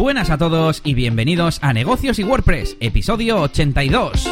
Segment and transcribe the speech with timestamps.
[0.00, 4.30] Buenas a todos y bienvenidos a Negocios y WordPress, episodio 82.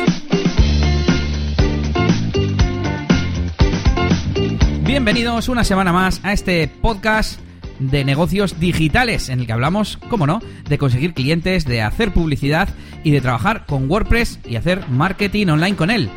[4.86, 7.38] Bienvenidos una semana más a este podcast
[7.80, 12.70] de negocios digitales en el que hablamos, como no, de conseguir clientes, de hacer publicidad
[13.04, 16.08] y de trabajar con WordPress y hacer marketing online con él.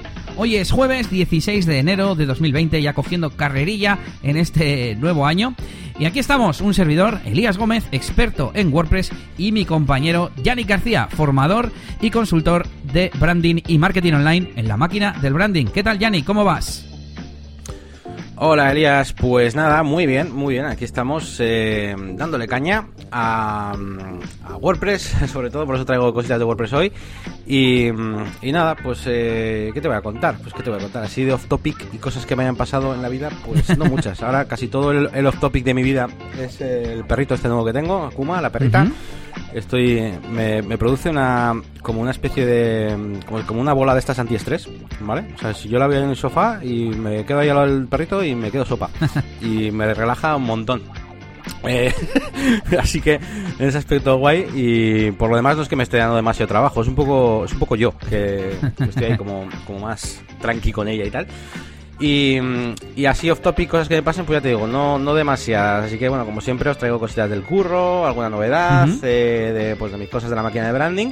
[0.43, 5.53] Hoy es jueves 16 de enero de 2020, ya cogiendo carrerilla en este nuevo año.
[5.99, 11.07] Y aquí estamos, un servidor, Elías Gómez, experto en WordPress, y mi compañero Yannick García,
[11.11, 11.71] formador
[12.01, 15.67] y consultor de branding y marketing online en la máquina del branding.
[15.67, 16.25] ¿Qué tal, Yannick?
[16.25, 16.90] ¿Cómo vas?
[18.43, 23.77] Hola Elías, pues nada, muy bien, muy bien, aquí estamos eh, dándole caña a,
[24.59, 26.91] WordPress, sobre todo por eso traigo cositas de WordPress hoy.
[27.45, 27.91] Y,
[28.51, 30.39] nada, pues eh, ¿qué te voy a contar?
[30.39, 31.03] Pues ¿qué te voy a contar?
[31.03, 33.85] Así de off topic y cosas que me hayan pasado en la vida, pues no
[33.85, 34.23] muchas.
[34.23, 36.07] Ahora casi todo el, off topic de mi vida
[36.39, 38.87] es el perrito este nuevo que tengo, Akuma, la perrita
[39.53, 44.69] estoy me, produce una como una especie de como, una bola de estas antiestrés
[44.99, 47.55] vale o sea si yo la veo en el sofá y me quedo ahí al
[47.55, 48.89] lado del perrito y me quedo sopa.
[49.41, 50.83] Y me relaja un montón.
[51.63, 51.93] Eh,
[52.79, 54.47] así que en ese aspecto guay.
[54.53, 56.81] Y por lo demás no es que me esté dando demasiado trabajo.
[56.81, 60.87] Es un poco es un poco yo que, estoy ahí como, como más tranqui con
[60.87, 61.27] ella y tal
[62.01, 62.39] y,
[62.95, 65.85] y, así off topic, cosas que me pasen, pues ya te digo, no, no demasiadas.
[65.85, 69.91] Así que bueno, como siempre os traigo cositas del curro, alguna novedad, eh, de, pues,
[69.91, 71.11] de mis cosas de la máquina de branding.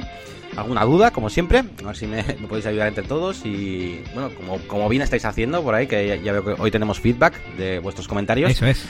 [0.56, 3.44] Alguna duda, como siempre, a ver si me, podéis ayudar entre todos.
[3.44, 6.98] Y bueno, como, como bien estáis haciendo por ahí, que ya, veo que hoy tenemos
[6.98, 8.50] feedback de vuestros comentarios.
[8.50, 8.84] Eso es.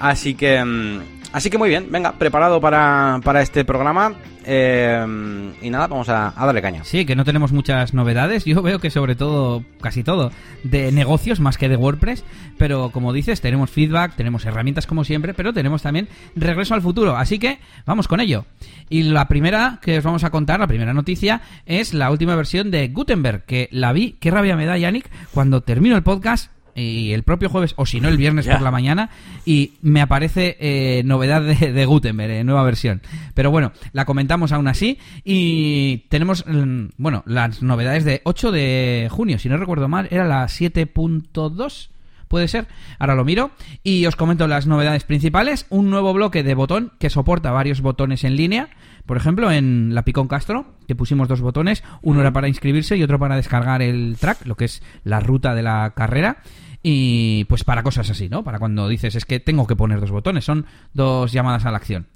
[0.00, 1.00] Así que, mm,
[1.32, 4.14] así que muy bien, venga, preparado para, para este programa.
[4.44, 6.84] Eh, y nada, vamos a, darle caña.
[6.84, 8.44] Sí, que no tenemos muchas novedades.
[8.44, 10.30] Yo veo que sobre todo, casi todo,
[10.64, 12.24] de negocios más que de WordPress.
[12.58, 17.16] Pero como dices, tenemos feedback, tenemos herramientas como siempre, pero tenemos también regreso al futuro.
[17.16, 18.44] Así que vamos con ello.
[18.88, 22.70] Y la primera que os vamos a contar, la primera noticia, es la última versión
[22.70, 27.12] de Gutenberg, que la vi, qué rabia me da, Yannick, cuando termino el podcast y
[27.12, 29.10] el propio jueves, o si no el viernes por la mañana,
[29.44, 33.02] y me aparece eh, novedad de, Gutenberg, eh, nueva versión.
[33.34, 39.08] Pero bueno, la comentamos aún así y tenemos, mm, bueno, las novedades de 8 de
[39.10, 41.91] junio, si no recuerdo mal, era la 7.2
[42.32, 42.66] puede ser.
[42.98, 43.50] Ahora lo miro
[43.84, 45.66] y os comento las novedades principales.
[45.68, 48.70] Un nuevo bloque de botón que soporta varios botones en línea.
[49.04, 53.02] Por ejemplo, en la Picón Castro, que pusimos dos botones, uno era para inscribirse y
[53.02, 56.38] otro para descargar el track, lo que es la ruta de la carrera.
[56.82, 58.42] Y pues para cosas así, ¿no?
[58.42, 61.76] Para cuando dices es que tengo que poner dos botones, son dos llamadas a la
[61.76, 62.06] acción.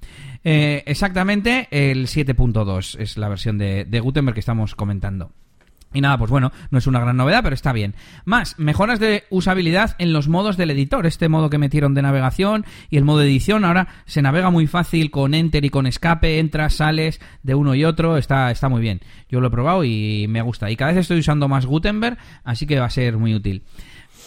[0.44, 5.30] Eh, exactamente el 7.2 es la versión de, de Gutenberg que estamos comentando.
[5.96, 7.94] Y nada, pues bueno, no es una gran novedad, pero está bien.
[8.26, 11.06] Más, mejoras de usabilidad en los modos del editor.
[11.06, 13.64] Este modo que metieron de navegación y el modo de edición.
[13.64, 16.38] Ahora se navega muy fácil con Enter y con escape.
[16.38, 18.18] Entras, sales de uno y otro.
[18.18, 19.00] Está, está muy bien.
[19.30, 20.70] Yo lo he probado y me gusta.
[20.70, 23.62] Y cada vez estoy usando más Gutenberg, así que va a ser muy útil.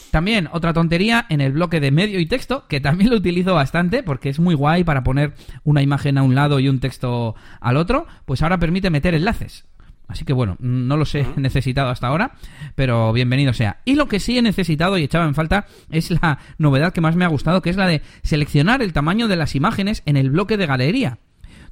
[0.09, 4.01] También otra tontería en el bloque de medio y texto, que también lo utilizo bastante
[4.01, 7.77] porque es muy guay para poner una imagen a un lado y un texto al
[7.77, 9.68] otro, pues ahora permite meter enlaces.
[10.09, 12.31] Así que bueno, no los he necesitado hasta ahora,
[12.75, 13.77] pero bienvenido sea.
[13.85, 17.15] Y lo que sí he necesitado y echaba en falta es la novedad que más
[17.15, 20.31] me ha gustado, que es la de seleccionar el tamaño de las imágenes en el
[20.31, 21.19] bloque de galería.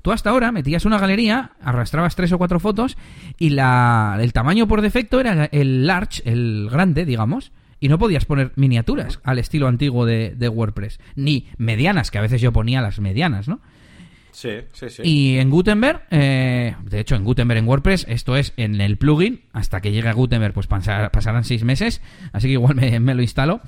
[0.04, 2.96] Tú hasta ahora metías una galería, arrastrabas tres o cuatro fotos
[3.40, 8.26] y la, el tamaño por defecto era el large, el grande, digamos, y no podías
[8.26, 12.84] poner miniaturas al estilo antiguo de, de WordPress, ni medianas, que a veces yo ponía
[12.84, 13.62] las medianas, ¿no?
[14.38, 15.02] Sí, sí, sí.
[15.04, 19.42] Y en Gutenberg, eh, de hecho en Gutenberg en WordPress, esto es en el plugin,
[19.52, 22.04] hasta que llegue a Gutenberg pues pasarán seis meses,
[22.34, 23.62] así que igual me, lo instalo.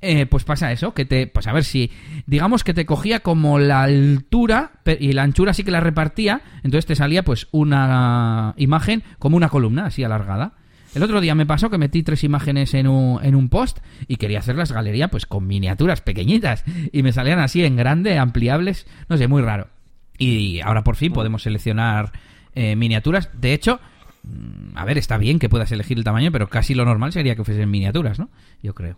[0.00, 1.90] Eh, pues pasa eso, que te, pues a ver si,
[2.26, 6.86] digamos que te cogía como la altura y la anchura sí que la repartía, entonces
[6.86, 10.52] te salía pues una imagen como una columna así alargada.
[10.94, 14.18] El otro día me pasó que metí tres imágenes en un, en un post y
[14.18, 16.62] quería hacer las galerías pues con miniaturas pequeñitas
[16.92, 19.81] y me salían así en grande, ampliables, no sé, muy raro.
[20.18, 22.12] Y ahora por fin podemos seleccionar
[22.54, 23.30] eh, miniaturas.
[23.32, 23.80] De hecho,
[24.22, 27.34] mm, a ver, está bien que puedas elegir el tamaño, pero casi lo normal sería
[27.36, 28.28] que fuesen miniaturas, ¿no?
[28.62, 28.96] Yo creo.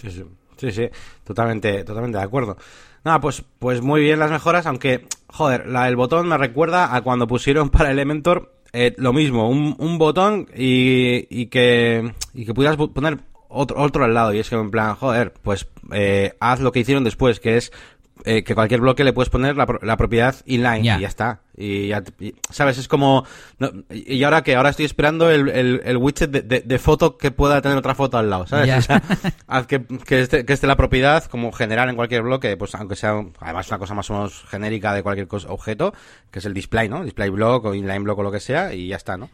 [0.00, 0.10] Sí,
[0.56, 0.88] sí, sí,
[1.24, 2.56] totalmente, totalmente de acuerdo.
[3.04, 7.00] Nada, pues, pues muy bien las mejoras, aunque, joder, la, el botón me recuerda a
[7.02, 12.54] cuando pusieron para Elementor eh, lo mismo, un, un botón y, y, que, y que
[12.54, 13.18] pudieras poner
[13.48, 14.32] otro, otro al lado.
[14.32, 17.72] Y es que en plan, joder, pues eh, haz lo que hicieron después, que es
[18.24, 21.40] eh, que cualquier bloque le puedes poner la, la propiedad inline y ya está.
[21.56, 22.78] Y ya, te- y, ¿sabes?
[22.78, 23.24] Es como...
[23.58, 27.18] no- y ahora que ahora estoy esperando el, el, el widget de, de- de foto
[27.18, 28.66] que pueda tener otra foto al lado, ¿sabes?
[28.66, 28.78] Ya.
[28.78, 29.02] O sea,
[29.46, 32.96] haz que, que, esté, que esté la propiedad como general en cualquier bloque, pues aunque
[32.96, 35.92] sea además una cosa más o menos genérica de cualquier cosa, objeto,
[36.30, 37.04] que es el display, ¿no?
[37.04, 39.28] Display block o inline block o lo que sea y ya está, ¿no?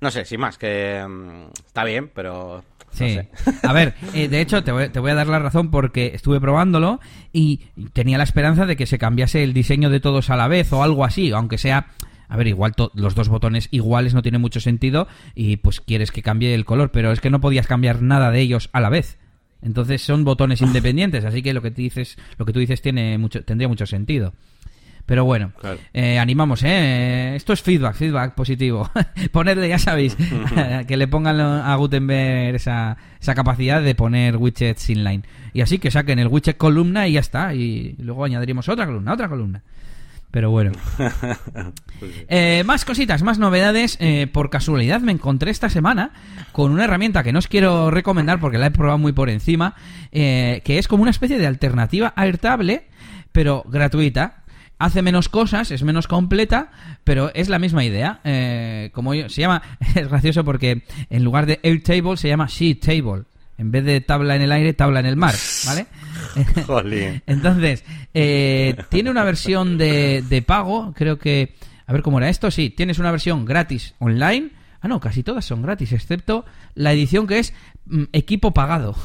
[0.00, 2.64] No sé, sin más, que mm, está bien, pero...
[2.92, 3.14] no Sí.
[3.14, 3.28] sé.
[3.66, 6.40] A ver, eh, de hecho, te voy, te voy a dar la razón porque estuve
[6.40, 7.00] probándolo
[7.32, 7.60] y
[7.92, 10.82] tenía la esperanza de que se cambiase el diseño de todos a la vez o
[10.82, 11.86] algo así, aunque sea.
[12.28, 16.22] A ver, igual los dos botones iguales no tiene mucho sentido y pues quieres que
[16.22, 19.18] cambie el color, pero es que no podías cambiar nada de ellos a la vez.
[19.60, 23.18] Entonces son botones independientes, así que lo que te dices, lo que tú dices tiene
[23.18, 24.32] mucho, tendría mucho sentido.
[25.06, 25.78] Pero bueno, Claro.
[25.92, 27.34] eh, animamos, ¿eh?
[27.36, 28.88] Esto es feedback, feedback positivo.
[29.32, 30.16] Ponerle, ya sabéis,
[30.86, 35.24] que le pongan a Gutenberg esa, esa capacidad de poner widgets inline.
[35.52, 37.52] Y así que saquen el widget columna y ya está.
[37.54, 39.62] Y luego añadiremos otra columna, otra columna.
[40.30, 40.72] Pero bueno.
[42.28, 43.96] Eh, más cositas, más novedades.
[44.00, 46.10] Eh, por casualidad me encontré esta semana
[46.52, 49.74] con una herramienta que no os quiero recomendar porque la he probado muy por encima,
[50.10, 52.86] eh, que es como una especie de alternativa a Airtable,
[53.30, 54.41] pero gratuita.
[54.84, 56.70] Hace menos cosas, es menos completa,
[57.04, 58.18] pero es la misma idea.
[58.24, 59.62] Eh, como yo- se llama,
[59.94, 63.22] es gracioso porque en lugar de Airtable se llama Sheet Table.
[63.58, 65.34] En vez de tabla en el aire, tabla en el mar,
[65.66, 65.86] ¿vale?
[66.66, 67.22] Jolín.
[67.26, 71.54] Entonces, eh, tiene una versión de, de pago, creo que...
[71.86, 74.50] A ver cómo era esto, sí, tienes una versión gratis online.
[74.82, 76.44] Ah, no, casi todas son gratis, excepto
[76.74, 77.54] la edición que es
[77.86, 78.96] mm, equipo pagado.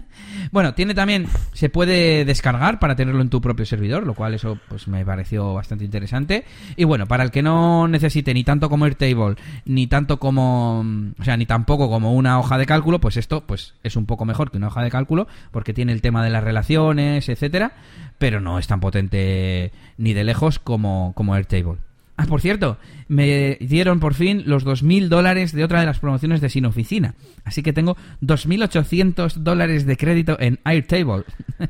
[0.50, 4.58] bueno, tiene también, se puede descargar para tenerlo en tu propio servidor, lo cual eso
[4.68, 6.46] pues me pareció bastante interesante.
[6.76, 9.36] Y bueno, para el que no necesite ni tanto como Airtable,
[9.66, 13.46] ni tanto como, mm, o sea, ni tampoco como una hoja de cálculo, pues esto
[13.46, 16.30] pues es un poco mejor que una hoja de cálculo, porque tiene el tema de
[16.30, 17.74] las relaciones, etcétera,
[18.16, 21.85] pero no es tan potente ni de lejos como, como Airtable.
[22.18, 22.78] Ah, por cierto,
[23.08, 27.14] me dieron por fin los 2.000 dólares de otra de las promociones de Sin Oficina.
[27.44, 31.24] Así que tengo 2.800 dólares de crédito en Airtable.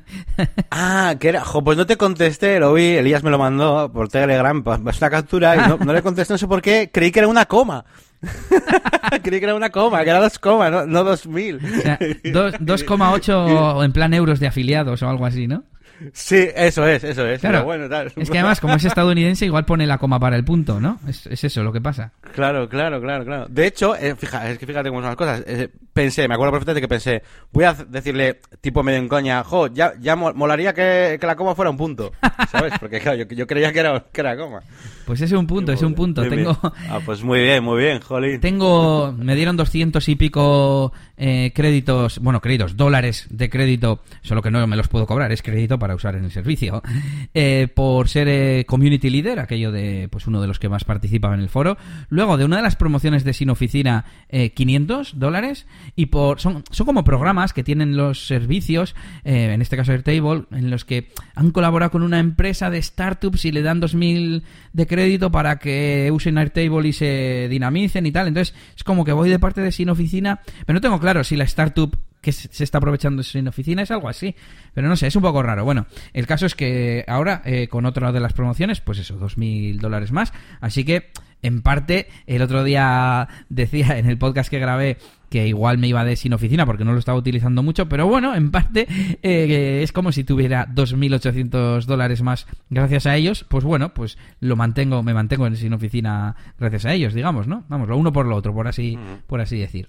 [0.70, 1.44] Ah, que era.
[1.44, 5.10] Jo, pues no te contesté, lo vi, Elías me lo mandó por Telegram, es una
[5.10, 7.84] captura, y no, no le contesté, no sé por qué, creí que era una coma.
[9.22, 11.56] creí que era una coma, que era dos comas, no, no dos mil.
[11.56, 11.98] O sea,
[12.32, 15.64] dos- 2,8 en plan euros de afiliados o algo así, ¿no?
[16.12, 17.40] Sí, eso es, eso es.
[17.40, 17.58] Claro.
[17.58, 18.12] pero bueno, tal.
[18.16, 20.98] Es que además, como es estadounidense, igual pone la coma para el punto, ¿no?
[21.08, 22.12] Es, es eso lo que pasa.
[22.34, 23.46] Claro, claro, claro, claro.
[23.48, 25.44] De hecho, eh, fija, es que fíjate cómo son las cosas.
[25.46, 27.22] Eh, pensé, me acuerdo perfectamente que pensé,
[27.52, 31.34] voy a decirle, tipo medio en coña, jo, ya, ya mo- molaría que, que la
[31.34, 32.12] coma fuera un punto.
[32.52, 32.74] ¿Sabes?
[32.80, 34.60] Porque claro, yo, yo creía que era, que era coma.
[35.06, 36.22] Pues es un punto, es un punto.
[36.22, 36.44] Bien, bien.
[36.46, 38.40] Tengo, Ah, pues muy bien, muy bien, jolín.
[38.40, 44.50] Tengo, me dieron 200 y pico eh, créditos, bueno, créditos, dólares de crédito, solo que
[44.50, 46.82] no me los puedo cobrar, es crédito para usar en el servicio,
[47.34, 51.34] eh, por ser eh, community leader, aquello de, pues uno de los que más participaba
[51.34, 51.76] en el foro.
[52.08, 56.64] Luego, de una de las promociones de Sin Oficina, eh, 500 dólares, y por, son,
[56.70, 58.94] son como programas que tienen los servicios,
[59.24, 63.44] eh, en este caso Airtable, en los que han colaborado con una empresa de startups
[63.44, 64.42] y le dan 2000
[64.72, 68.28] de crédito para que usen Airtable y se dinamicen y tal.
[68.28, 71.36] Entonces, es como que voy de parte de Sin Oficina, pero no tengo claro si
[71.36, 71.96] la startup
[72.26, 74.34] que se está aprovechando Sin Oficina es algo así.
[74.74, 75.64] Pero no sé, es un poco raro.
[75.64, 79.78] Bueno, el caso es que ahora, eh, con otra de las promociones, pues eso, 2.000
[79.78, 80.32] dólares más.
[80.60, 81.10] Así que,
[81.46, 84.98] en parte, el otro día decía en el podcast que grabé
[85.30, 88.34] que igual me iba de sin oficina porque no lo estaba utilizando mucho, pero bueno,
[88.34, 88.86] en parte
[89.22, 94.56] eh, es como si tuviera 2.800 dólares más gracias a ellos, pues bueno, pues lo
[94.56, 97.64] mantengo, me mantengo en sin oficina gracias a ellos, digamos, ¿no?
[97.68, 99.88] Vamos, lo uno por lo otro, por así, por así decir.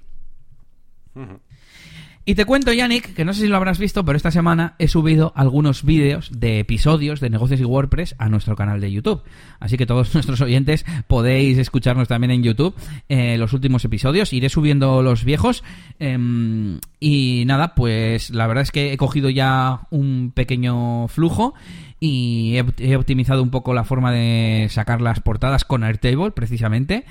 [2.30, 4.90] Y te cuento, Yannick, que no sé si lo habrás visto, pero esta semana he
[4.90, 9.24] subido algunos vídeos de episodios de negocios y WordPress a nuestro canal de YouTube.
[9.62, 12.76] Así que todos nuestros oyentes podéis escucharnos también en YouTube
[13.08, 14.34] eh, los últimos episodios.
[14.34, 15.64] Iré subiendo los viejos.
[16.00, 21.54] em, y nada, pues la verdad es que he cogido ya un pequeño flujo
[22.02, 27.06] y he, he optimizado un poco la forma de sacar las portadas con Airtable, precisamente.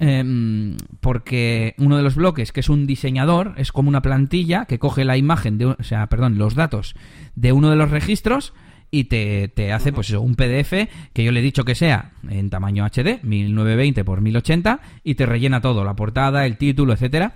[0.00, 4.78] Em, porque uno de los bloques, que es un diseñador, es como una plantilla que
[4.78, 6.94] coge la imagen, de, o sea, perdón, los datos
[7.34, 8.54] de uno de los registros
[8.92, 12.12] y te, te hace pues eso, un PDF que yo le he dicho que sea
[12.30, 17.34] en tamaño HD, 1920 por 1080, y te rellena todo, la portada, el título, etcétera.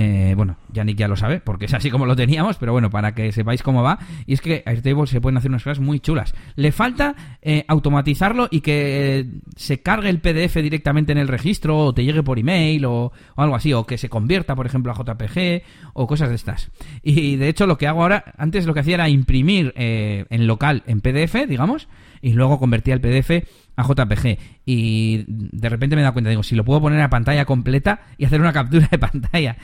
[0.00, 3.16] Eh, bueno, Yannick ya lo sabe, porque es así como lo teníamos, pero bueno, para
[3.16, 3.98] que sepáis cómo va.
[4.26, 6.36] Y es que Airtable se pueden hacer unas cosas muy chulas.
[6.54, 9.26] Le falta eh, automatizarlo y que
[9.56, 13.56] se cargue el PDF directamente en el registro, o te llegue por email, o, algo
[13.56, 15.62] así, o que se convierta, por ejemplo, a JPG,
[15.94, 16.70] o cosas de estas.
[17.02, 20.46] Y de hecho, lo que hago ahora, antes lo que hacía era imprimir eh, en
[20.46, 21.88] local, en PDF, digamos,
[22.20, 23.46] y luego convertía el PDF
[23.76, 24.38] a JPG.
[24.66, 28.00] Y de repente me he dado cuenta, digo, si lo puedo poner a pantalla completa
[28.16, 29.56] y hacer una captura de pantalla.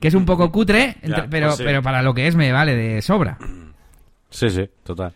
[0.00, 0.96] Que es un poco cutre,
[1.30, 3.38] pero, pues pero para lo que es me vale de sobra.
[4.30, 5.12] Sí, sí, total.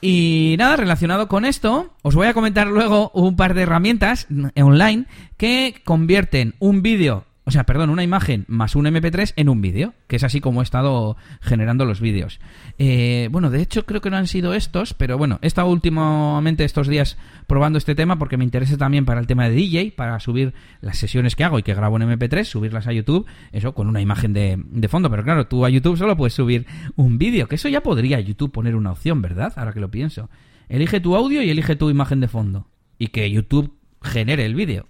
[0.00, 4.26] Y nada, relacionado con esto, os voy a comentar luego un par de herramientas
[4.56, 5.04] online
[5.36, 9.94] que convierten un vídeo o sea, perdón, una imagen más un MP3 en un vídeo,
[10.06, 12.38] que es así como he estado generando los vídeos.
[12.78, 16.64] Eh, bueno, de hecho creo que no han sido estos, pero bueno, he estado últimamente
[16.64, 20.20] estos días probando este tema porque me interesa también para el tema de DJ, para
[20.20, 23.88] subir las sesiones que hago y que grabo en MP3, subirlas a YouTube, eso con
[23.88, 25.10] una imagen de, de fondo.
[25.10, 28.52] Pero claro, tú a YouTube solo puedes subir un vídeo, que eso ya podría YouTube
[28.52, 29.52] poner una opción, ¿verdad?
[29.56, 30.30] Ahora que lo pienso.
[30.68, 32.68] Elige tu audio y elige tu imagen de fondo.
[32.96, 34.86] Y que YouTube genere el vídeo.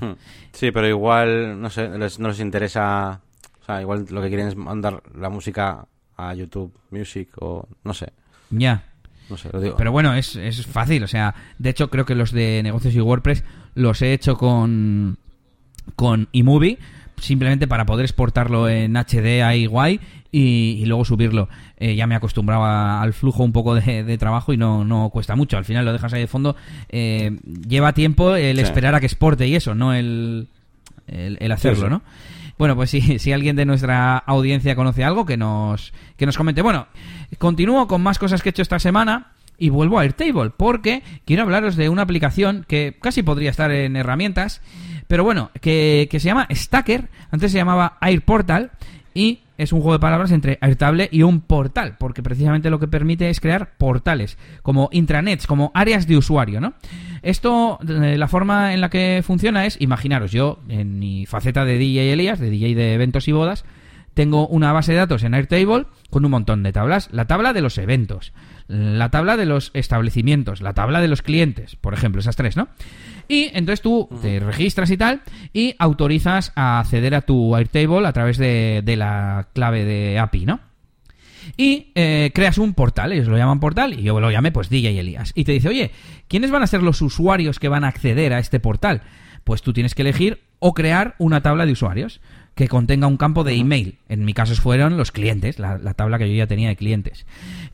[0.00, 0.12] Hmm.
[0.52, 3.20] Sí, pero igual, no sé, no les interesa.
[3.60, 5.86] O sea, igual lo que quieren es mandar la música
[6.16, 8.12] a YouTube Music o no sé.
[8.50, 8.84] Ya.
[9.28, 9.76] No sé, lo digo.
[9.76, 11.02] Pero bueno, es, es fácil.
[11.02, 15.18] O sea, de hecho, creo que los de negocios y WordPress los he hecho con,
[15.96, 16.78] con eMovie
[17.18, 21.48] simplemente para poder exportarlo en HD ahí guay y, luego subirlo.
[21.78, 25.56] Eh, ya me acostumbraba al flujo un poco de, trabajo y no, no, cuesta mucho.
[25.56, 26.56] Al final lo dejas ahí de fondo.
[26.88, 30.48] Eh, lleva tiempo el esperar a que exporte y eso, no el,
[31.06, 32.02] el, hacerlo, ¿no?
[32.58, 36.62] Bueno, pues si, si alguien de nuestra audiencia conoce algo, que nos, que nos comente.
[36.62, 36.86] Bueno,
[37.38, 41.42] continúo con más cosas que he hecho esta semana y vuelvo a Airtable porque quiero
[41.42, 44.60] hablaros de una aplicación que casi podría estar en herramientas,
[45.08, 48.70] pero bueno, que, que se llama Stacker, antes se llamaba AirPortal
[49.14, 52.88] y es un juego de palabras entre Airtable y un portal, porque precisamente lo que
[52.88, 56.74] permite es crear portales, como intranets, como áreas de usuario, ¿no?
[57.22, 61.78] Esto, eh, la forma en la que funciona es, imaginaros, yo en mi faceta de
[61.78, 63.64] DJ Elías, de DJ de eventos y bodas,
[64.14, 67.08] tengo una base de datos en Airtable con un montón de tablas.
[67.12, 68.32] La tabla de los eventos,
[68.68, 72.68] la tabla de los establecimientos, la tabla de los clientes, por ejemplo, esas tres, ¿no?
[73.28, 78.12] Y entonces tú te registras y tal y autorizas a acceder a tu Airtable a
[78.12, 80.60] través de, la clave de API, ¿no?
[81.56, 84.98] y eh, creas un portal, ellos lo llaman portal, y yo lo llamé pues DJ
[84.98, 85.32] Elías.
[85.36, 85.92] Y te dice, oye,
[86.26, 89.02] ¿quiénes van a ser los usuarios que van a acceder a este portal?
[89.44, 92.20] Pues tú tienes que elegir o crear una tabla de usuarios
[92.56, 93.98] que contenga un campo de email.
[94.08, 97.26] En mi caso fueron los clientes, la, tabla que yo ya tenía de clientes.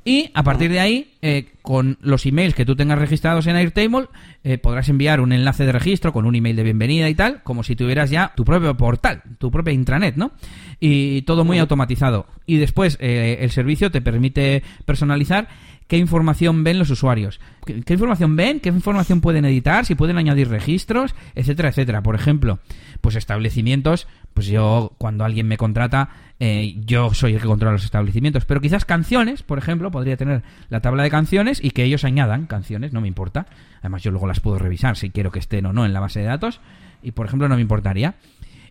[0.05, 4.09] Y a partir de ahí, eh, con los emails que tú tengas registrados en Airtable,
[4.43, 7.62] eh, podrás enviar un enlace de registro con un email de bienvenida y tal, como
[7.62, 10.33] si tuvieras ya tu propio portal, tu propia intranet, ¿no?
[10.81, 12.27] Y todo muy automatizado.
[12.45, 15.47] Y después eh, el servicio te permite personalizar
[15.92, 20.49] qué información ven los usuarios, ¿Qué, información ven, qué información pueden editar, si pueden añadir
[20.49, 22.02] registros, etcétera, etcétera.
[22.02, 22.61] Por ejemplo,
[23.02, 26.08] pues establecimientos, pues yo cuando alguien me contrata,
[26.40, 30.42] eh, yo soy el que controla los establecimientos, pero quizás canciones, por ejemplo, podría tener
[30.70, 33.44] la tabla de canciones y que ellos añadan canciones, no me importa.
[33.80, 36.20] Además yo luego las puedo revisar si quiero que estén o no en la base
[36.20, 36.62] de datos
[37.02, 38.14] y por ejemplo no me importaría.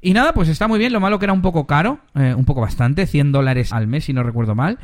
[0.01, 2.45] Y nada, pues está muy bien, lo malo que era un poco caro, eh, un
[2.45, 4.79] poco bastante, 100 dólares al mes si no recuerdo mal.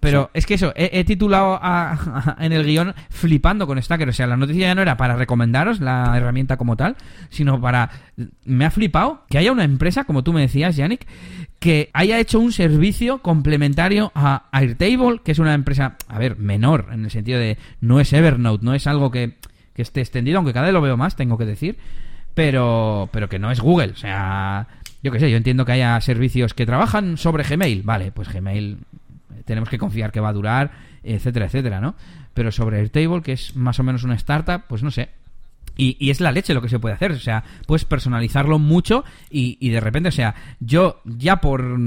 [0.00, 1.60] Pero es que eso, he, titulado
[2.38, 4.08] en el guion flipando con Stacker.
[4.08, 6.96] O sea, la noticia ya no era para recomendaros la herramienta como tal,
[7.28, 7.90] sino para...
[8.44, 11.06] Me ha flipado que haya una empresa, como tú me decías, Yannick,
[11.58, 16.88] que haya hecho un servicio complementario a Airtable, que es una empresa, a ver, menor,
[16.90, 19.34] en el sentido de no es Evernote, no es algo que,
[19.74, 21.76] que esté extendido, aunque cada vez lo veo más, tengo que decir,
[22.34, 23.92] pero, pero que no es Google.
[23.92, 24.66] O sea,
[25.02, 27.82] yo qué sé, yo entiendo que haya servicios que trabajan sobre Gmail.
[27.82, 28.78] Vale, pues Gmail
[29.44, 31.94] tenemos que confiar que va a durar, etcétera, etcétera, ¿no?
[32.34, 35.10] Pero sobre Airtable, que es más o menos una startup, pues no sé.
[35.76, 39.70] Y, es la leche lo que se puede hacer, o sea, puedes personalizarlo mucho y,
[39.70, 41.78] de repente, o sea, yo ya por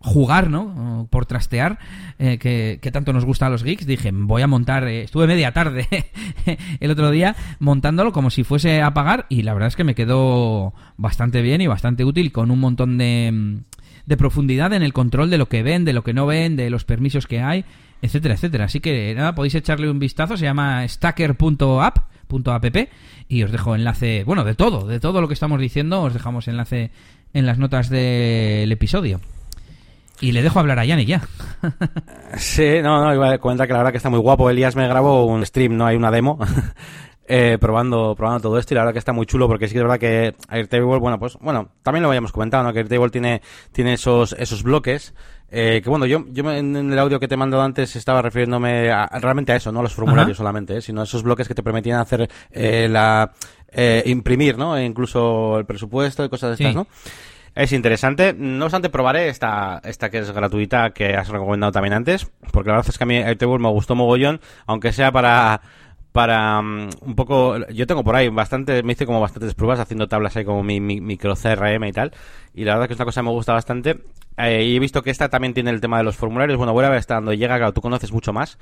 [0.00, 1.06] jugar, ¿no?
[1.10, 1.78] Por trastear,
[2.18, 5.52] eh, que, tanto nos gusta a los geeks, dije, voy a montar, eh, estuve media
[5.52, 5.86] tarde
[6.80, 9.94] el otro día montándolo como si fuese a pagar y la verdad es que me
[9.94, 13.60] quedó bastante bien y bastante útil con un montón de
[14.06, 16.70] de profundidad en el control de lo que ven, de lo que no ven, de
[16.70, 17.64] los permisos que hay,
[18.02, 18.64] etcétera, etcétera.
[18.64, 21.98] Así que nada, podéis echarle un vistazo, se llama stacker.app
[23.28, 26.48] y os dejo enlace, bueno, de todo, de todo lo que estamos diciendo, os dejamos
[26.48, 26.90] enlace
[27.34, 29.20] en las notas del episodio.
[30.20, 31.22] Y le dejo hablar a Yannick ya.
[32.36, 34.48] sí, no, no, iba a comentar que la verdad que está muy guapo.
[34.48, 36.38] Elías me grabó un stream, no hay una demo.
[37.28, 39.78] Eh, probando, probando todo esto y la verdad que está muy chulo porque sí que
[39.78, 42.72] es verdad que Airtable, bueno, pues, bueno, también lo habíamos comentado, ¿no?
[42.72, 43.42] Que Airtable tiene,
[43.72, 45.14] tiene esos, esos bloques,
[45.50, 48.90] eh, que bueno, yo, yo en el audio que te he mandado antes estaba refiriéndome
[49.20, 51.62] realmente a eso, no a los formularios solamente, eh, sino a esos bloques que te
[51.62, 53.32] permitían hacer eh, la,
[53.68, 54.76] eh, imprimir, ¿no?
[54.76, 56.86] E incluso el presupuesto y cosas de estas, ¿no?
[57.54, 58.34] Es interesante.
[58.36, 62.76] No obstante, probaré esta, esta que es gratuita, que has recomendado también antes, porque la
[62.76, 65.62] verdad es que a mí Airtable me gustó mogollón, aunque sea para
[66.16, 70.08] para um, un poco yo tengo por ahí bastante me hice como bastantes pruebas haciendo
[70.08, 72.10] tablas ahí como mi, micro CRM y tal
[72.54, 74.00] y la verdad que es una cosa que me gusta bastante.
[74.38, 76.56] Eh, y he visto que esta también tiene el tema de los formularios.
[76.56, 78.58] Bueno voy a ver hasta dónde llega claro tú conoces mucho más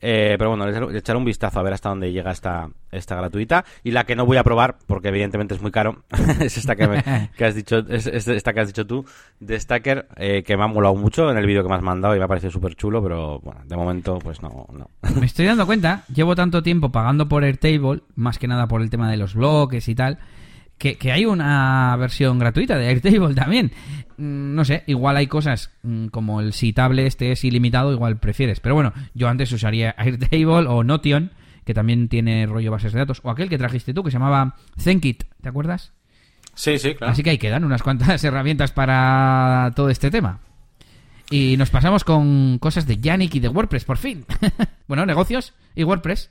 [0.00, 3.64] eh, pero bueno, le echaré un vistazo a ver hasta dónde llega esta, esta gratuita.
[3.84, 6.04] Y la que no voy a probar, porque evidentemente es muy caro,
[6.40, 7.02] es esta que,
[7.36, 9.04] que has dicho, es, esta que has dicho tú,
[9.40, 12.14] de Stacker, eh, que me ha molado mucho en el vídeo que me has mandado
[12.14, 14.90] y me ha parecido súper chulo, pero bueno, de momento pues no, no.
[15.18, 18.90] Me estoy dando cuenta, llevo tanto tiempo pagando por Airtable, más que nada por el
[18.90, 20.18] tema de los bloques y tal,
[20.80, 23.70] que, hay una versión gratuita de Airtable también.
[24.16, 28.60] Mm, no sé, igual hay cosas mm, como el citable este es ilimitado, igual prefieres.
[28.60, 31.32] Pero bueno, yo antes usaría Airtable o Notion,
[31.66, 34.56] que también tiene rollo bases de datos, o aquel que trajiste tú que se llamaba
[34.78, 35.92] Zenkit, ¿te acuerdas?
[36.54, 37.12] Sí, sí, claro.
[37.12, 40.40] Así que ahí quedan unas cuantas herramientas para todo este tema.
[41.30, 44.24] Y nos pasamos con cosas de Yannick y de WordPress, por fin.
[44.88, 46.30] bueno, negocios y WordPress.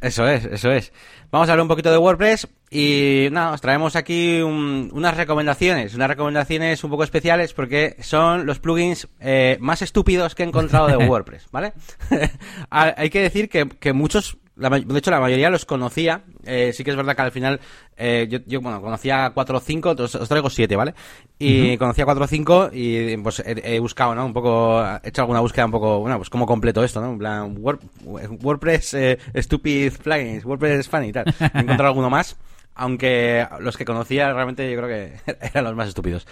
[0.00, 0.92] Eso es, eso es.
[1.30, 6.08] Vamos a hablar un poquito de WordPress y nada, os traemos aquí unas recomendaciones, unas
[6.08, 10.96] recomendaciones un poco especiales porque son los plugins eh, más estúpidos que he encontrado de
[11.08, 11.72] WordPress, ¿vale?
[12.70, 16.22] Hay que decir que, que muchos de hecho, la mayoría los conocía.
[16.44, 17.60] Eh, sí que es verdad que al final
[17.96, 20.94] eh, yo, yo, bueno, conocía 4 o 5, os, traigo 7, ¿vale?
[21.38, 24.24] Y conocía 4 o 5 y pues he, buscado, ¿no?
[24.24, 27.12] Un poco, he hecho alguna búsqueda un poco, bueno, pues cómo completo esto, ¿no?
[27.12, 31.26] En plan, WordPress eh, Stupid Plugins, WordPress Funny y tal.
[31.38, 32.36] He encontrado alguno más,
[32.74, 36.26] aunque los que conocía realmente yo creo que eran los más estúpidos.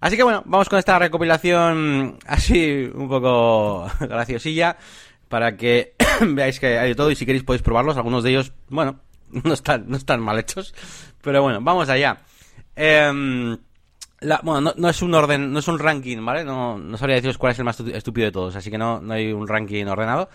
[0.00, 4.76] Así que bueno, vamos con esta recopilación así un poco graciosilla
[5.30, 7.96] para que veáis que hay de todo y si queréis podéis probarlos.
[7.96, 10.74] Algunos de ellos, bueno, no están, no están mal hechos.
[11.22, 12.18] Pero bueno, vamos allá.
[12.76, 13.56] Em,
[14.42, 16.44] bueno, no, es un orden, no es un ranking, ¿vale?
[16.44, 19.14] No, no sabría deciros cuál es el más estúpido de todos, así que no, no
[19.14, 20.28] hay un ranking ordenado.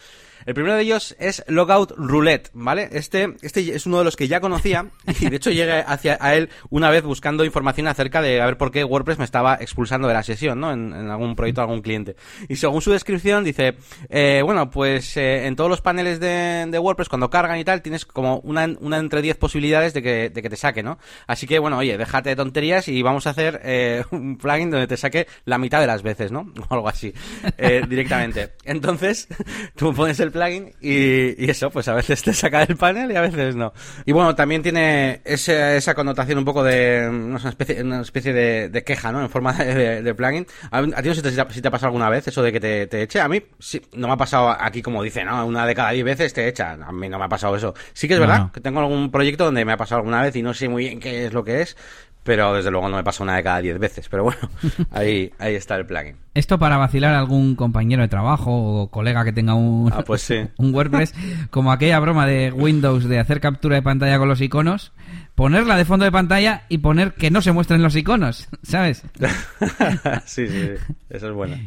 [0.45, 2.89] El primero de ellos es Logout Roulette, ¿vale?
[2.91, 4.85] Este, este es uno de los que ya conocía
[5.19, 8.57] y de hecho llegué hacia a él una vez buscando información acerca de a ver
[8.57, 10.71] por qué WordPress me estaba expulsando de la sesión, ¿no?
[10.71, 12.15] En, algún proyecto, algún cliente.
[12.47, 13.75] Y según su descripción dice,
[14.09, 18.05] eh, bueno, pues eh, en todos los paneles de, WordPress cuando cargan y tal tienes
[18.05, 20.99] como una, una entre 10 posibilidades de que, de que te saque, ¿no?
[21.25, 24.87] Así que bueno, oye, déjate de tonterías y vamos a hacer eh, un plugin donde
[24.87, 26.51] te saque la mitad de las veces, ¿no?
[26.69, 27.13] O algo así,
[27.57, 28.53] eh, directamente.
[28.63, 29.27] Entonces,
[29.75, 33.21] tú pones el plugin y, eso, pues a veces te saca del panel y a
[33.21, 33.73] veces no.
[34.05, 38.83] Y bueno, también tiene esa, esa connotación un poco de una especie, una especie de,
[38.83, 39.21] queja, ¿no?
[39.21, 40.45] En forma de, plugin.
[40.71, 41.21] A, ti no sé
[41.51, 43.19] si te, ha pasado alguna vez eso de que te, eche.
[43.19, 45.45] A mí sí, no me ha pasado aquí como dice, ¿no?
[45.45, 46.73] Una de cada diez veces te echa.
[46.73, 47.73] A mí no me ha pasado eso.
[47.93, 50.41] Sí que es verdad que tengo algún proyecto donde me ha pasado alguna vez y
[50.41, 51.77] no sé muy bien qué es lo que es,
[52.25, 54.09] pero desde luego no me pasa una de cada diez veces.
[54.09, 54.49] Pero bueno,
[54.91, 56.15] ahí, ahí está el plugin.
[56.33, 60.27] Esto para vacilar a algún compañero de trabajo o colega que tenga un, ah, pues
[60.57, 61.13] un WordPress,
[61.51, 64.91] como aquella broma de Windows de hacer captura de pantalla con los iconos,
[65.35, 69.03] ponerla de fondo de pantalla y poner que no se muestren los iconos, ¿sabes?
[70.25, 70.69] sí, sí,
[71.11, 71.57] eso es bueno.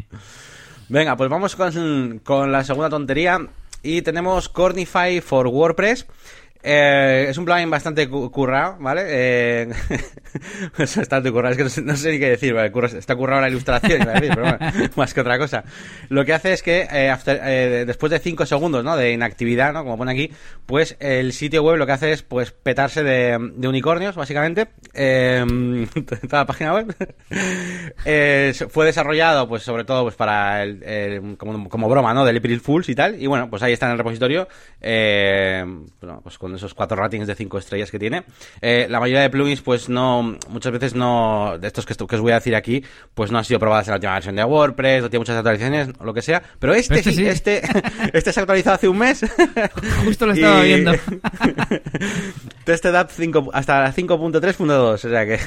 [0.89, 3.47] Venga, pues vamos con, con la segunda tontería
[3.85, 6.07] y tenemos Cornify for WordPress.
[6.63, 9.03] Eh, es un plugin bastante currado, ¿vale?
[9.07, 9.69] Eh,
[10.79, 12.73] es bastante currado, es que no sé, ni qué decir, ¿vale?
[12.99, 14.59] está currado la ilustración, pero bueno,
[14.97, 15.63] más que otra cosa.
[16.09, 18.97] Lo que hace es que eh, eh después de 5 segundos ¿no?
[18.97, 19.85] de inactividad, ¿no?
[19.85, 20.33] como pone aquí,
[20.67, 25.45] pues el sitio web lo que hace es pues petarse de, de unicornios, básicamente, eh,
[26.29, 26.95] toda la página web.
[28.05, 32.25] eh, fue desarrollado, pues sobre todo pues para el, como, como, broma, ¿no?
[32.25, 34.49] Del April Fools y tal, y bueno, pues ahí está en el repositorio,
[34.81, 35.65] eh,
[36.01, 38.25] bueno, pues con esos cuatro ratings de cinco estrellas que tiene.
[38.61, 42.21] Eh, la mayoría de plugins, pues no, muchas veces no, de estos que, que, os
[42.21, 42.85] voy a decir aquí,
[43.15, 45.89] pues no han sido probadas en la última versión de WordPress, no tiene muchas actualizaciones,
[45.99, 46.43] o lo que sea.
[46.59, 47.63] Pero este, este sí, este,
[48.13, 49.21] este se ha actualizado hace un mes.
[50.05, 50.93] Justo lo estaba viendo.
[52.65, 55.39] Tested App 5, hasta 5.3.2, o sea que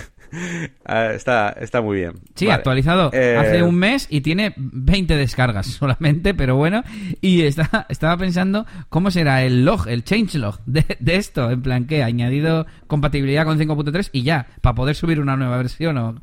[0.85, 2.13] ah, está, está muy bien.
[2.35, 6.83] Sí, actualizado eh, hace un mes y tiene 20 descargas solamente, pero bueno.
[7.21, 11.85] Y está, estaba pensando cómo será el log, el changelog de, de esto, en plan
[11.85, 16.15] que añadido compatibilidad con 5.3 y ya, para poder subir una nueva versión o...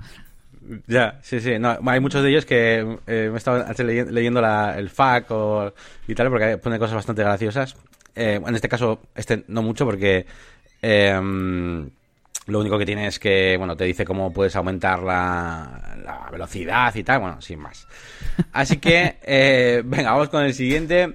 [0.87, 1.59] Ya, sí, sí.
[1.59, 3.64] No, hay muchos de ellos que eh, me he estado
[4.11, 5.74] leyendo la, el FAQ o,
[6.07, 7.74] y tal, porque pone cosas bastante graciosas.
[8.14, 10.26] Eh, en este caso, este no mucho porque
[10.83, 11.88] em,
[12.46, 16.94] lo único que tiene es que, bueno, te dice cómo puedes aumentar la, la velocidad
[16.94, 17.87] y tal, bueno, sin más.
[18.52, 21.14] Así que, eh, venga, vamos con el siguiente.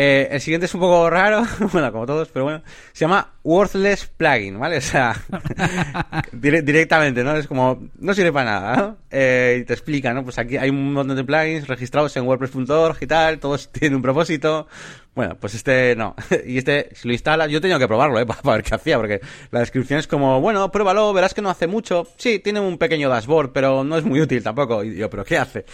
[0.00, 4.06] Eh, el siguiente es un poco raro, bueno, como todos, pero bueno, se llama Worthless
[4.06, 4.76] Plugin, ¿vale?
[4.76, 5.16] O sea,
[6.32, 7.34] dire- directamente, ¿no?
[7.36, 8.96] Es como, no sirve para nada, ¿no?
[9.10, 10.22] Eh, y te explica, ¿no?
[10.22, 14.02] Pues aquí hay un montón de plugins registrados en WordPress.org y tal, todos tienen un
[14.02, 14.68] propósito.
[15.16, 16.14] Bueno, pues este no.
[16.46, 18.26] Y este, si lo instalas, yo tenido que probarlo, ¿eh?
[18.26, 21.50] Para, para ver qué hacía, porque la descripción es como, bueno, pruébalo, verás que no
[21.50, 22.06] hace mucho.
[22.18, 24.84] Sí, tiene un pequeño dashboard, pero no es muy útil tampoco.
[24.84, 25.64] Y yo, ¿pero qué hace?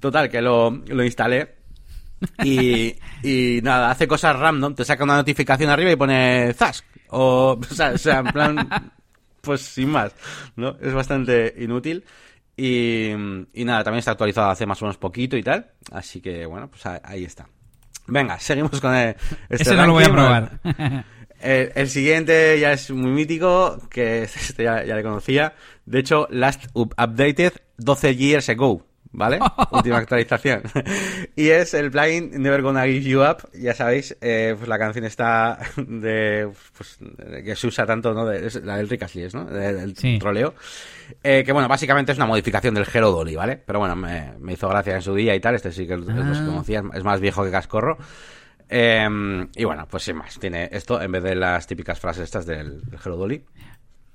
[0.00, 1.59] Total, que lo, lo instalé.
[2.44, 6.84] Y, y nada, hace cosas random, te saca una notificación arriba y pone Zask.
[7.08, 8.92] O, o sea, o sea, en plan,
[9.40, 10.14] pues sin más,
[10.56, 10.76] ¿no?
[10.80, 12.04] Es bastante inútil.
[12.56, 13.10] Y,
[13.54, 15.70] y nada, también está actualizado hace más o menos poquito y tal.
[15.92, 17.48] Así que bueno, pues ahí está.
[18.06, 19.16] Venga, seguimos con el,
[19.48, 20.60] este Ese no lo voy a probar.
[21.40, 25.54] El, el siguiente ya es muy mítico, que este ya, ya le conocía.
[25.86, 29.38] De hecho, last up- updated 12 years ago, ¿vale?
[29.72, 30.62] Última actualización.
[31.36, 33.48] y es el plugin Never Gonna Give You Up.
[33.52, 36.98] Ya sabéis, eh, pues la canción está de, pues,
[37.44, 38.26] que se usa tanto, ¿no?
[38.26, 39.44] De- es la del Rick Astley, ¿no?
[39.44, 40.18] De- Del Sí.
[40.18, 40.54] troleo.
[41.22, 43.56] Eh, que bueno, básicamente es una modificación del Hello Dolly, ¿vale?
[43.56, 45.54] Pero bueno, me, me hizo gracia en su día y tal.
[45.56, 46.44] Este sí que Ah.
[46.46, 47.98] conocía, es más viejo que Cascorro.
[48.68, 49.08] Eh,
[49.56, 52.80] y bueno, pues sin más, tiene esto en vez de las típicas frases estas del,
[52.82, 53.44] del Hello Dolly.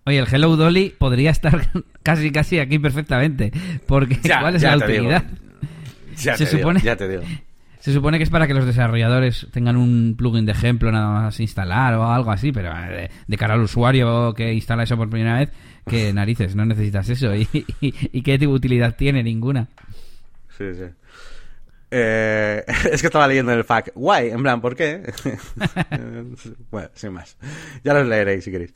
[0.05, 1.67] Oye, el Hello Dolly podría estar
[2.03, 3.51] casi casi aquí perfectamente.
[3.87, 5.23] Porque Ya, ¿cuál es ya la utilidad?
[6.17, 7.23] Ya Se te digo, supone- ya te digo.
[7.79, 11.39] Se supone que es para que los desarrolladores tengan un plugin de ejemplo nada más
[11.39, 15.07] instalar o algo así, pero eh, de, de cara al usuario que instala eso por
[15.09, 15.49] primera vez,
[15.85, 17.35] que narices, no necesitas eso.
[17.35, 19.21] ¿Y, y, y qué tipo de utilidad tiene?
[19.21, 19.67] Ninguna.
[20.57, 20.85] Sí, sí.
[21.97, 23.89] Eh, es que estaba leyendo el fact.
[23.95, 25.01] Guay, en plan, ¿por qué?
[26.71, 27.37] bueno, sin más.
[27.83, 28.73] Ya los leeréis si queréis.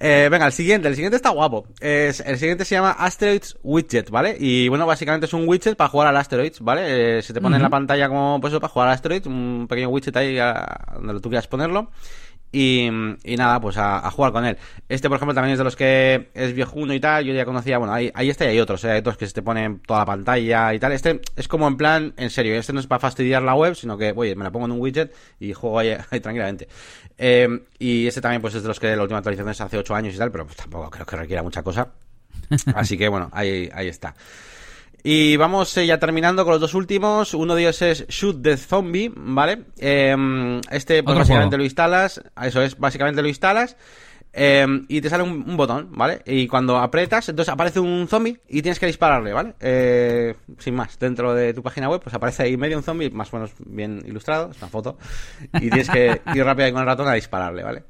[0.00, 0.88] Eh, venga, el siguiente.
[0.88, 1.68] El siguiente está guapo.
[1.80, 4.36] Es, el siguiente se llama Asteroids Widget, ¿vale?
[4.38, 7.18] Y bueno, básicamente es un widget para jugar al Asteroids, ¿vale?
[7.18, 9.88] Eh, se te pone en la pantalla como, pues para jugar al Asteroids, un pequeño
[9.88, 11.90] widget ahí a- donde tú quieras ponerlo.
[12.58, 12.88] Y,
[13.22, 14.56] y nada, pues a, a jugar con él.
[14.88, 17.22] Este, por ejemplo, también es de los que es viejuno y tal.
[17.22, 18.92] Yo ya conocía, bueno, ahí, ahí está y hay otros, ¿eh?
[18.92, 20.92] hay otros que se te ponen toda la pantalla y tal.
[20.92, 23.98] Este es como en plan, en serio, este no es para fastidiar la web, sino
[23.98, 26.66] que, oye, me la pongo en un widget y juego ahí, ahí tranquilamente.
[27.18, 27.46] Eh,
[27.78, 30.14] y este también, pues es de los que la última actualización es hace 8 años
[30.14, 31.88] y tal, pero pues, tampoco creo que requiera mucha cosa.
[32.74, 34.14] Así que bueno, ahí, ahí está.
[35.08, 37.32] Y vamos eh, ya terminando con los dos últimos.
[37.32, 39.62] Uno de ellos es Shoot the Zombie, ¿vale?
[39.78, 41.58] Eh, este, pues básicamente juego.
[41.58, 42.20] lo instalas.
[42.42, 43.76] Eso es, básicamente lo instalas.
[44.32, 46.22] eh, y te sale un, un botón, ¿vale?
[46.26, 49.54] Y cuando apretas, entonces aparece un zombie y tienes que dispararle, ¿vale?
[49.60, 53.32] Eh, sin más, dentro de tu página web, pues aparece ahí medio un zombie, más
[53.32, 54.98] o menos bien ilustrado, es una foto.
[55.54, 57.84] Y tienes que ir rápido ahí con el ratón a dispararle, ¿vale?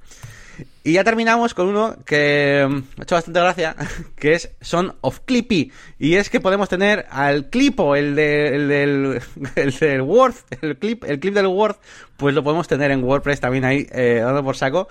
[0.85, 3.75] Y ya terminamos con uno que me ha hecho bastante gracia,
[4.17, 5.73] que es Son of Clippy.
[5.99, 9.21] Y es que podemos tener al Clipo, el, de, el del,
[9.57, 11.77] el del Word, el clip, el clip del Word,
[12.17, 14.89] pues lo podemos tener en WordPress también ahí, eh, dando por saco.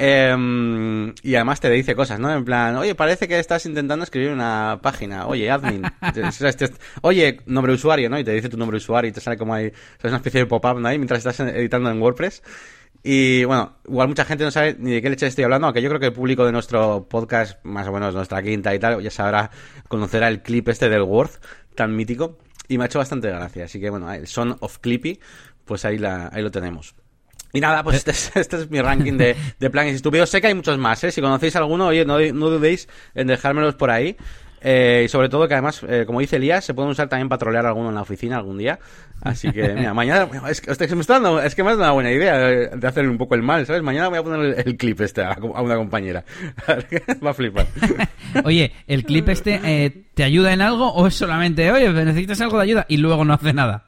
[0.00, 2.32] Em, y además te dice cosas, ¿no?
[2.32, 5.26] En plan, oye, parece que estás intentando escribir una página.
[5.26, 5.82] Oye, admin.
[6.30, 6.70] Sea, este-
[7.02, 8.16] oye, nombre de usuario, ¿no?
[8.16, 10.40] Y te dice tu nombre de usuario y te sale como ahí, es una especie
[10.40, 10.86] de pop-up, ¿no?
[10.86, 12.44] Ahí mientras estás editando en WordPress.
[13.02, 15.88] Y bueno, igual mucha gente no sabe ni de qué leche estoy hablando, aunque yo
[15.88, 19.10] creo que el público de nuestro podcast, más o menos nuestra quinta y tal, ya
[19.10, 19.50] sabrá,
[19.88, 21.30] conocerá el clip este del Word,
[21.74, 22.38] tan mítico.
[22.68, 23.64] Y me ha hecho bastante gracia.
[23.64, 25.18] Así que bueno, el Son of Clippy,
[25.64, 26.94] pues ahí, la, ahí lo tenemos.
[27.52, 30.28] Y nada, pues este es, este es mi ranking de, de plugins estúpidos.
[30.28, 31.10] Sé que hay muchos más, ¿eh?
[31.10, 34.16] Si conocéis alguno, oye, no, no dudéis en dejármelos por ahí.
[34.60, 37.38] Eh, y sobre todo que además, eh, como dice Elías, se pueden usar también para
[37.38, 38.78] trolear alguno en la oficina algún día.
[39.22, 41.92] Así que, mira, mañana, es que, me está dando, es que me ha dado una
[41.92, 43.82] buena idea de, de hacer un poco el mal, ¿sabes?
[43.82, 46.24] Mañana voy a poner el, clip este a, a una compañera.
[47.24, 47.66] Va a flipar.
[48.44, 52.58] Oye, ¿el clip este eh, te ayuda en algo o es solamente, oye, necesitas algo
[52.58, 53.84] de ayuda y luego no hace nada?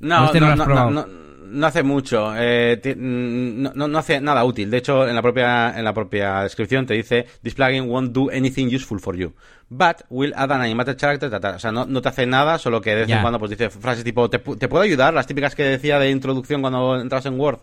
[0.00, 1.06] No, Este no no, has no.
[1.52, 2.32] No, hace mucho.
[2.36, 4.70] eh, mm, no, no- hace nada útil.
[4.70, 8.30] De hecho, en la propia en la propia descripción te dice This plugin won't do
[8.30, 9.32] anything useful for you,
[9.68, 11.30] but will add an animated character.
[11.30, 11.56] ta, ta".
[11.56, 13.70] O sea, no, no te hace nada, solo que de vez en cuando pues dice
[13.70, 15.12] frases tipo ¿te, te puedo ayudar?
[15.14, 17.60] Las típicas que decía de introducción cuando entras en Word.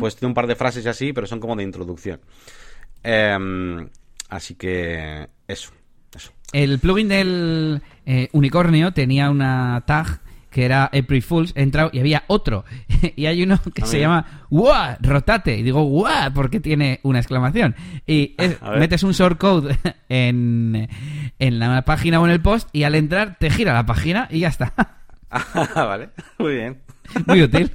[0.00, 2.18] Pues tiene un par de frases así, pero son como de introducción.
[3.02, 3.88] Em,
[4.28, 5.70] así que eso,
[6.14, 6.32] eso.
[6.52, 10.20] El plugin del eh, unicornio tenía una tag
[10.56, 12.64] que era April Fools, he entrado y había otro.
[13.14, 14.96] y hay uno que Ah, se llama ¡Wow!
[15.00, 15.58] Rotate.
[15.58, 16.32] Y digo ¡Wow!
[16.34, 17.76] porque tiene una exclamación.
[18.06, 19.76] Y es- metes un shortcode
[20.08, 20.88] en,
[21.38, 24.38] en la página o en el post y al entrar te gira la página y
[24.40, 24.72] ya está.
[25.30, 26.80] Ah, vale, muy bien.
[27.26, 27.70] Muy útil.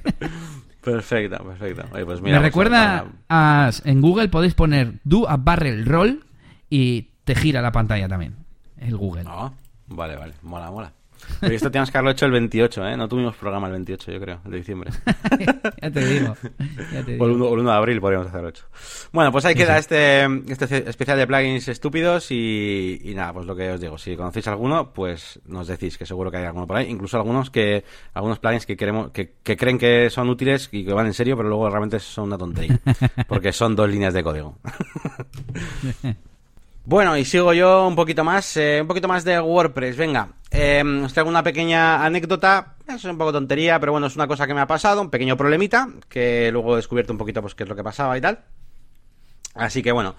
[0.84, 1.84] Perfecto, perfecto.
[1.94, 3.70] Oye, pues Me mira, pues, recuerda a...
[3.86, 6.26] En Google podéis poner do a barrel roll
[6.68, 8.38] y te gira la pantalla también.
[8.80, 9.26] El Google.
[9.28, 9.52] Ah,
[9.86, 10.34] vale, vale.
[10.42, 10.92] Mola, mola.
[11.40, 12.98] Pero esto teníamos que haberlo hecho el 28, ¿eh?
[12.98, 14.92] No tuvimos programa el 28, yo creo, de diciembre.
[15.82, 16.36] ya te digo.
[16.92, 17.46] Ya te O el digo.
[17.46, 18.66] 1, o el 1 de abril podríamos hacerlo hecho.
[19.12, 23.56] Bueno, pues ahí queda este, este especial de plugins estúpidos y, y nada, pues lo
[23.56, 26.78] que os digo, si conocéis alguno, pues nos decís que seguro que hay alguno por
[26.78, 30.86] ahí, incluso algunos que algunos plugins que queremos que, que creen que son útiles y
[30.86, 32.80] que van en serio, pero luego realmente son una tontería,
[33.28, 34.58] porque son dos líneas de código.
[36.92, 39.96] Bueno, y sigo yo un poquito más, eh, un poquito más de WordPress.
[39.96, 42.76] Venga, eh, os traigo una pequeña anécdota.
[42.86, 45.38] Es un poco tontería, pero bueno, es una cosa que me ha pasado, un pequeño
[45.38, 48.40] problemita, que luego he descubierto un poquito pues qué es lo que pasaba y tal.
[49.56, 50.18] Así que bueno,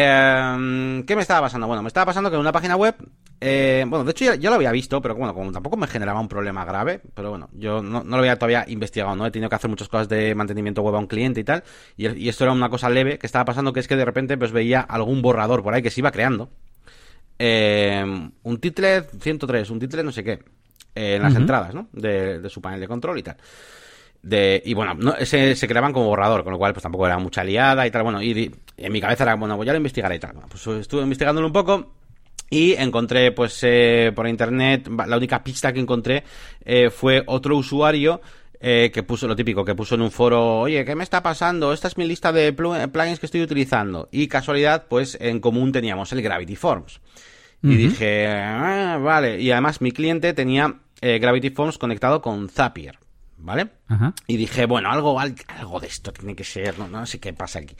[0.00, 1.66] eh, ¿qué me estaba pasando?
[1.66, 2.94] Bueno, me estaba pasando que en una página web,
[3.40, 6.20] eh, bueno, de hecho ya, ya lo había visto, pero bueno, como tampoco me generaba
[6.20, 9.26] un problema grave, pero bueno, yo no, no lo había todavía investigado, ¿no?
[9.26, 11.64] He tenido que hacer muchas cosas de mantenimiento web a un cliente y tal,
[11.96, 14.38] y, y esto era una cosa leve que estaba pasando, que es que de repente
[14.38, 16.50] pues veía algún borrador por ahí que se iba creando.
[17.38, 20.32] Eh, un title 103, un title no sé qué,
[20.94, 21.88] eh, en las entradas, ¿no?
[21.92, 23.36] De, de su panel de control y tal.
[24.22, 27.18] De, y bueno, no, ese, se creaban como borrador, con lo cual pues tampoco era
[27.18, 28.02] mucha liada y tal.
[28.02, 30.32] Bueno, y, en mi cabeza era, bueno, pues ya lo investigaré y tal.
[30.32, 31.92] Bueno, pues estuve investigándolo un poco
[32.50, 36.24] y encontré, pues eh, por internet, la única pista que encontré
[36.64, 38.20] eh, fue otro usuario
[38.60, 41.72] eh, que puso lo típico, que puso en un foro, oye, ¿qué me está pasando?
[41.72, 44.08] Esta es mi lista de plu- plugins que estoy utilizando.
[44.10, 47.00] Y casualidad, pues en común teníamos el Gravity Forms.
[47.62, 49.40] Y dije, "Ah, vale.
[49.40, 52.98] Y además mi cliente tenía Gravity Forms conectado con Zapier,
[53.38, 53.68] ¿vale?
[53.88, 54.14] Ajá.
[54.26, 57.32] Y dije, bueno, algo, al- algo de esto tiene que ser, no, no sé qué
[57.32, 57.74] pasa aquí.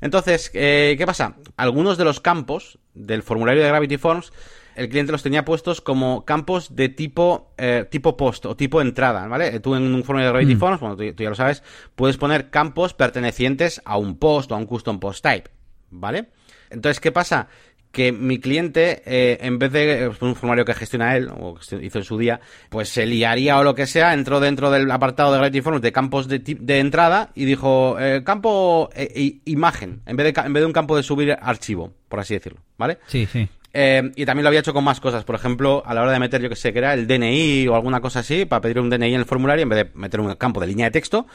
[0.00, 1.36] Entonces, eh, ¿qué pasa?
[1.56, 4.32] Algunos de los campos del formulario de Gravity Forms,
[4.74, 9.26] el cliente los tenía puestos como campos de tipo, eh, tipo post o tipo entrada,
[9.28, 9.60] ¿vale?
[9.60, 10.58] Tú en un formulario de Gravity Mm.
[10.58, 11.62] Forms, bueno, tú, tú ya lo sabes,
[11.94, 15.48] puedes poner campos pertenecientes a un post o a un custom post type,
[15.90, 16.30] ¿vale?
[16.70, 17.46] Entonces, ¿qué pasa?
[17.94, 21.76] Que mi cliente, eh, en vez de eh, un formulario que gestiona él, o que
[21.82, 25.32] hizo en su día, pues se liaría o lo que sea, entró dentro del apartado
[25.32, 30.16] de Gravity Forms de campos de, de entrada y dijo, eh, campo eh, imagen, en
[30.16, 32.98] vez, de, en vez de un campo de subir archivo, por así decirlo, ¿vale?
[33.06, 33.48] Sí, sí.
[33.76, 35.24] Eh, y también lo había hecho con más cosas.
[35.24, 37.74] Por ejemplo, a la hora de meter, yo que sé, que era el DNI o
[37.74, 40.32] alguna cosa así, para pedir un DNI en el formulario, en vez de meter un
[40.36, 41.26] campo de línea de texto,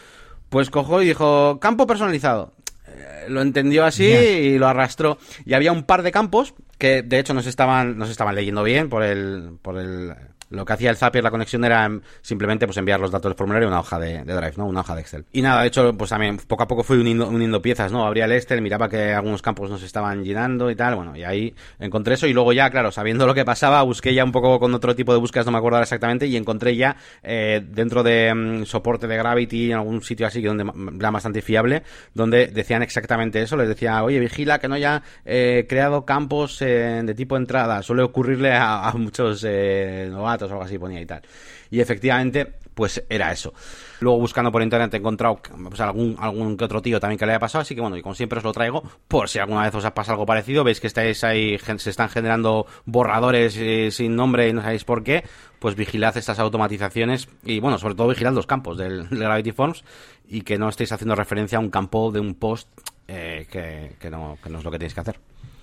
[0.47, 2.53] pues cogió y dijo, campo personalizado.
[2.95, 5.17] Eh, Lo entendió así y lo arrastró.
[5.45, 8.35] Y había un par de campos que, de hecho, no se estaban, no se estaban
[8.35, 10.13] leyendo bien por el, por el,
[10.49, 13.37] lo que hacía el Zapier, la conexión era em, simplemente pues enviar los datos del
[13.37, 14.65] formulario a una hoja de, Drive, ¿no?
[14.67, 15.25] Una hoja de Excel.
[15.31, 18.05] Y nada, de hecho, pues también poco a poco fui uniendo, uniendo piezas, ¿no?
[18.05, 21.23] Abría el Excel, miraba que algunos campos no se estaban llenando y tal, bueno, y
[21.23, 24.59] ahí encontré eso y luego ya, claro, sabiendo lo que pasaba, busqué ya un poco
[24.59, 28.33] con otro tipo de búsquedas, no me acuerdo exactamente, y encontré ya eh, dentro de
[28.33, 31.83] mm, soporte de Gravity, en algún sitio así, donde ma- era bastante fiable,
[32.13, 37.01] donde decían exactamente eso, les decía, oye, vigila que no haya eh, creado campos eh,
[37.03, 40.09] de tipo entrada, suele ocurrirle a, a muchos eh,
[40.47, 41.21] o algo así, ponía y tal.
[41.69, 43.53] Y efectivamente, pues era eso.
[43.99, 47.33] Luego buscando por internet he encontrado pues, algún, algún que otro tío también que le
[47.33, 49.75] haya pasado, así que bueno, y como siempre os lo traigo, por si alguna vez
[49.75, 54.15] os ha pasado algo parecido, veis que estáis ahí, se están generando borradores eh, sin
[54.15, 55.25] nombre y no sabéis por qué,
[55.59, 59.83] pues vigilad estas automatizaciones y bueno, sobre todo vigilad los campos del, del Gravity Forms
[60.27, 62.69] y que no estéis haciendo referencia a un campo de un post
[63.07, 65.19] eh, que no es lo que tenéis que hacer.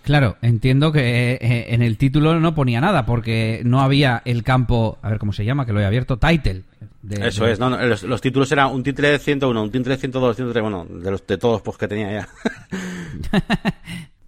[0.06, 4.98] Claro, entiendo que eh, en el título no ponía nada porque no había el campo,
[5.02, 6.62] a ver cómo se llama, que lo he abierto, title.
[7.02, 9.70] de- Eso de- es, no, no, los, los títulos eran un título de 101, un
[9.72, 12.28] título de 102, 103, bueno, de, los, de todos posts que tenía ya.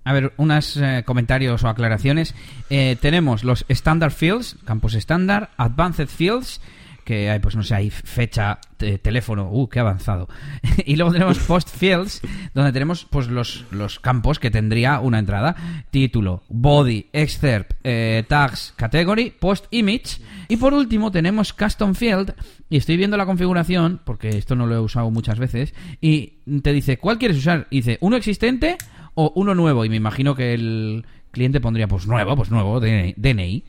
[0.04, 2.34] A ver, unos comentarios o aclaraciones.
[2.70, 6.60] Eh, tenemos los standard fields, campos estándar, advanced fields,
[7.08, 10.28] que hay, pues no sé, hay fecha, te- teléfono, uh, qué avanzado.
[10.84, 12.20] y luego tenemos post fields,
[12.52, 15.56] donde tenemos pues los, los campos que tendría una entrada.
[15.90, 20.20] Título, body, excerpt, eh, tags, category, post image.
[20.48, 22.34] Y por último tenemos custom field,
[22.68, 26.74] y estoy viendo la configuración, porque esto no lo he usado muchas veces, y te
[26.74, 27.68] dice, ¿cuál quieres usar?
[27.70, 28.76] Y dice, ¿uno existente
[29.14, 29.86] o uno nuevo?
[29.86, 33.64] Y me imagino que el cliente pondría, pues nuevo, pues nuevo, DNI.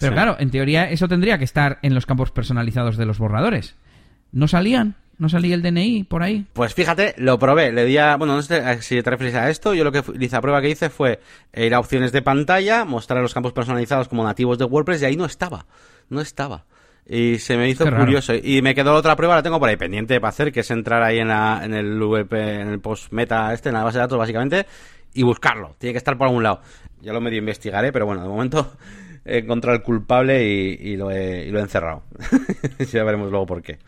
[0.00, 0.14] Pero Sí.
[0.14, 3.76] claro, en teoría eso tendría que estar en los campos personalizados de los borradores.
[4.32, 4.96] ¿No salían?
[5.18, 6.46] ¿No salía el DNI por ahí?
[6.54, 9.74] Pues fíjate, lo probé, le di a, bueno, no sé si te refieres a esto,
[9.74, 11.20] yo lo que la prueba que hice fue
[11.54, 15.16] ir a opciones de pantalla, mostrar los campos personalizados como nativos de WordPress y ahí
[15.16, 15.66] no estaba,
[16.08, 16.64] no estaba.
[17.06, 18.04] Y se me hizo Qué raro.
[18.04, 18.32] curioso.
[18.34, 21.02] Y me quedó otra prueba, la tengo por ahí pendiente para hacer, que es entrar
[21.02, 24.02] ahí en, la, en el VP, en el post meta este, en la base de
[24.04, 24.64] datos básicamente,
[25.12, 25.74] y buscarlo.
[25.78, 26.62] Tiene que estar por algún lado.
[27.02, 28.72] Ya lo medio investigaré, pero bueno, de momento
[29.24, 32.02] he encontrado el culpable y, lo, he, y lo he encerrado.
[32.92, 33.78] ya veremos luego por qué.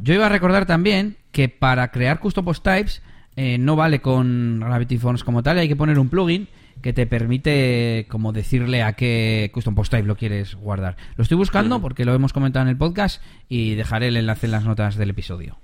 [0.00, 3.02] Yo iba a recordar también que para crear custom post types
[3.36, 6.48] eh, no vale con Gravity Fonts como tal, hay que poner un plugin
[6.82, 10.96] que te permite como decirle a qué custom post type lo quieres guardar.
[11.16, 14.52] Lo estoy buscando porque lo hemos comentado en el podcast y dejaré el enlace en
[14.52, 15.58] las notas del episodio.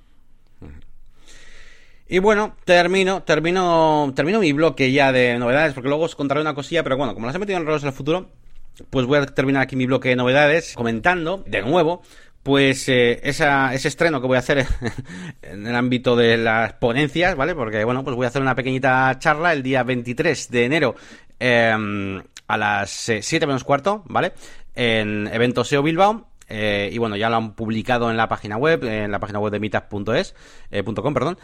[2.08, 6.54] Y bueno, termino, termino, termino mi bloque ya de novedades, porque luego os contaré una
[6.54, 8.28] cosilla, pero bueno, como las he metido en Relojes del Futuro,
[8.90, 12.02] pues voy a terminar aquí mi bloque de novedades comentando, de nuevo,
[12.42, 14.66] pues eh, ese estreno que voy a hacer
[15.42, 17.54] en el ámbito de las ponencias, ¿vale?
[17.54, 20.94] Porque, bueno, pues voy a hacer una pequeñita charla el día 23 de enero
[21.38, 24.32] em, a las 7 eh, menos cuarto, ¿vale?
[24.74, 26.28] En Evento SEO Bilbao.
[26.48, 29.52] Eh, y bueno, ya lo han publicado en la página web, en la página web
[29.52, 30.34] de meetup.es,
[30.94, 31.38] .com, perdón.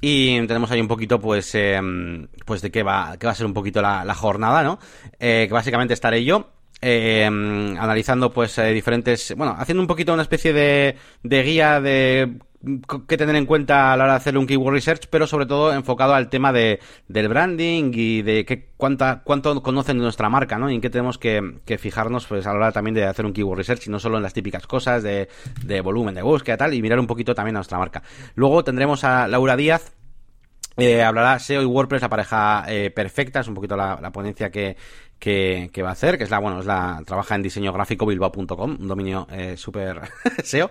[0.00, 3.46] Y tenemos ahí un poquito, pues, em, pues de qué va, qué va a ser
[3.46, 4.78] un poquito la, la jornada, ¿no?
[5.18, 10.52] que básicamente estaré yo eh, analizando pues eh, diferentes, bueno, haciendo un poquito una especie
[10.52, 12.38] de, de guía de
[13.06, 15.72] qué tener en cuenta a la hora de hacer un keyword research, pero sobre todo
[15.72, 20.58] enfocado al tema de, del branding y de qué, cuánta, cuánto conocen de nuestra marca,
[20.58, 20.70] ¿no?
[20.70, 23.32] Y en qué tenemos que, que, fijarnos pues a la hora también de hacer un
[23.32, 25.28] keyword research y no solo en las típicas cosas de,
[25.64, 28.02] de volumen de búsqueda tal, y mirar un poquito también a nuestra marca.
[28.34, 29.92] Luego tendremos a Laura Díaz,
[30.76, 34.76] eh, hablará SEO y WordPress, la pareja eh, perfecta, es un poquito la ponencia que,
[35.18, 38.76] que, va a hacer, que es la, bueno, es la, trabaja en diseño gráfico bilbao.com,
[38.80, 40.00] un dominio eh, súper
[40.44, 40.70] SEO,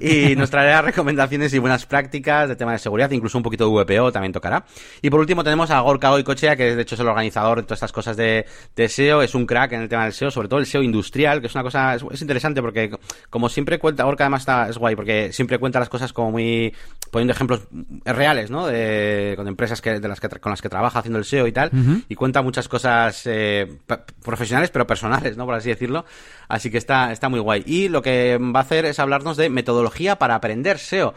[0.00, 3.84] y nos traerá recomendaciones y buenas prácticas de tema de seguridad, incluso un poquito de
[3.84, 4.64] VPO también tocará.
[5.02, 7.78] Y por último tenemos a Gorka Oikochea, que de hecho es el organizador de todas
[7.78, 10.58] estas cosas de, de SEO, es un crack en el tema del SEO, sobre todo
[10.58, 12.90] el SEO industrial, que es una cosa, es, interesante porque
[13.30, 16.74] como siempre cuenta, Gorka además está, es guay, porque siempre cuenta las cosas como muy,
[17.10, 17.62] poniendo ejemplos
[18.04, 18.66] reales, ¿no?
[18.66, 21.52] De, con empresas que, de las que, con las que trabaja haciendo el SEO y
[21.52, 21.70] tal,
[22.08, 23.78] y cuenta muchas cosas, eh,
[24.22, 25.44] profesionales, pero personales, ¿no?
[25.44, 26.04] Por así decirlo.
[26.48, 27.62] Así que está, está muy guay.
[27.66, 31.14] Y lo que va a hacer es hablarnos de metodología para aprender SEO.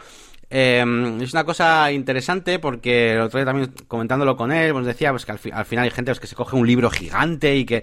[0.48, 5.10] Em, es una cosa interesante porque el otro día también comentándolo con él, pues decía
[5.10, 7.64] pues que al, al final hay gente pues, que se coge un libro gigante y
[7.64, 7.82] que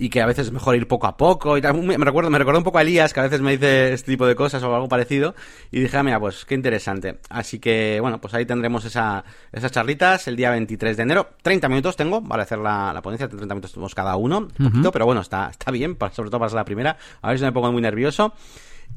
[0.00, 1.82] y que a veces es mejor ir poco a poco y tal.
[1.82, 4.26] Me, recuerdo, me recuerdo un poco a Elías, que a veces me dice este tipo
[4.28, 5.34] de cosas o algo parecido,
[5.72, 7.18] y dije, ah, mira, pues qué interesante.
[7.28, 11.30] Así que, bueno, pues ahí tendremos esa, esas charlitas el día 23 de enero.
[11.42, 15.04] 30 minutos tengo, vale, hacer la, la ponencia, 30 minutos cada uno, un poquito, pero
[15.04, 16.96] bueno, está, está bien, sobre todo para ser la primera.
[17.20, 18.32] A ver si me pongo muy nervioso.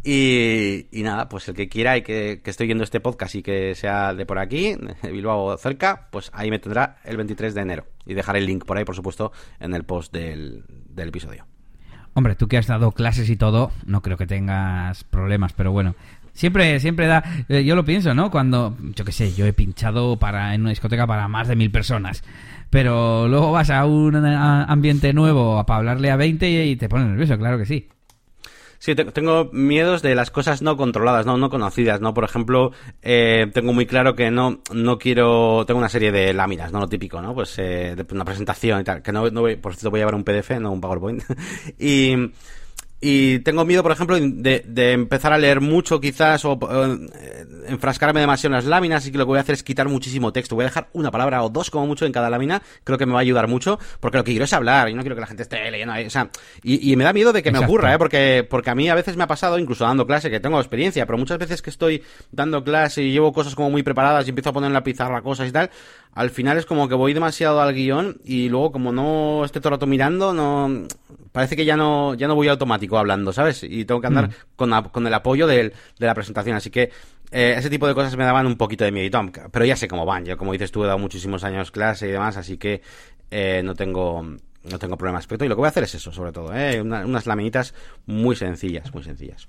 [0.03, 3.75] Y, nada, pues el que quiera y que, que, estoy viendo este podcast y que
[3.75, 7.85] sea de por aquí, de Bilbao cerca, pues ahí me tendrá el 23 de enero.
[8.05, 10.63] Y dejaré el link por ahí, por supuesto, en el post del,
[10.95, 11.45] del episodio.
[12.13, 15.95] Hombre, tú que has dado clases y todo, no creo que tengas problemas, pero bueno,
[16.33, 17.23] Siempre, siempre da.
[17.49, 18.31] Eh, yo lo pienso, ¿no?
[18.31, 21.71] Cuando, yo qué sé, yo he pinchado para en una discoteca para más de mil
[21.71, 22.23] personas.
[22.69, 27.37] Pero luego vas a un ambiente nuevo para hablarle a 20 y te pones nervioso,
[27.37, 27.89] claro que sí.
[28.83, 32.15] Sí, tengo miedos de las cosas no controladas, no, no conocidas, ¿no?
[32.15, 32.71] Por ejemplo,
[33.03, 36.79] eh, tengo muy claro que no, no quiero, tengo una serie de láminas, ¿no?
[36.79, 37.35] Lo típico, ¿no?
[37.35, 40.01] Pues eh, de una presentación y tal, que no, no voy, por cierto voy a
[40.01, 41.21] llevar un PDF, no un PowerPoint.
[41.79, 42.31] y
[43.03, 48.19] y tengo miedo, por ejemplo, de, de empezar a leer mucho quizás o eh, enfrascarme
[48.19, 50.53] demasiado en las láminas y que lo que voy a hacer es quitar muchísimo texto.
[50.53, 52.61] Voy a dejar una palabra o dos como mucho en cada lámina.
[52.83, 55.01] Creo que me va a ayudar mucho porque lo que quiero es hablar y no
[55.01, 56.05] quiero que la gente esté leyendo ahí.
[56.05, 56.29] O sea,
[56.61, 57.97] y, y me da miedo de que me ocurra, ¿eh?
[57.97, 61.07] Porque, porque a mí a veces me ha pasado, incluso dando clase, que tengo experiencia,
[61.07, 64.49] pero muchas veces que estoy dando clase y llevo cosas como muy preparadas y empiezo
[64.49, 65.71] a poner en la pizarra cosas y tal,
[66.13, 69.69] al final es como que voy demasiado al guion y luego como no esté todo
[69.69, 70.87] el rato mirando, no
[71.31, 73.63] parece que ya no ya no voy automático hablando, ¿sabes?
[73.63, 74.33] Y tengo que andar mm.
[74.55, 76.91] con, con, el apoyo de, de la presentación, así que
[77.31, 80.05] eh, ese tipo de cosas me daban un poquito de miedo, pero ya sé cómo
[80.05, 80.25] van.
[80.25, 82.81] Yo, como dices tú, he dado muchísimos años clase y demás, así que
[83.31, 85.45] eh, no tengo no tengo problema aspecto.
[85.45, 86.81] Y lo que voy a hacer es eso, sobre todo, ¿eh?
[86.81, 87.73] unas laminitas
[88.05, 89.47] muy sencillas, muy sencillas.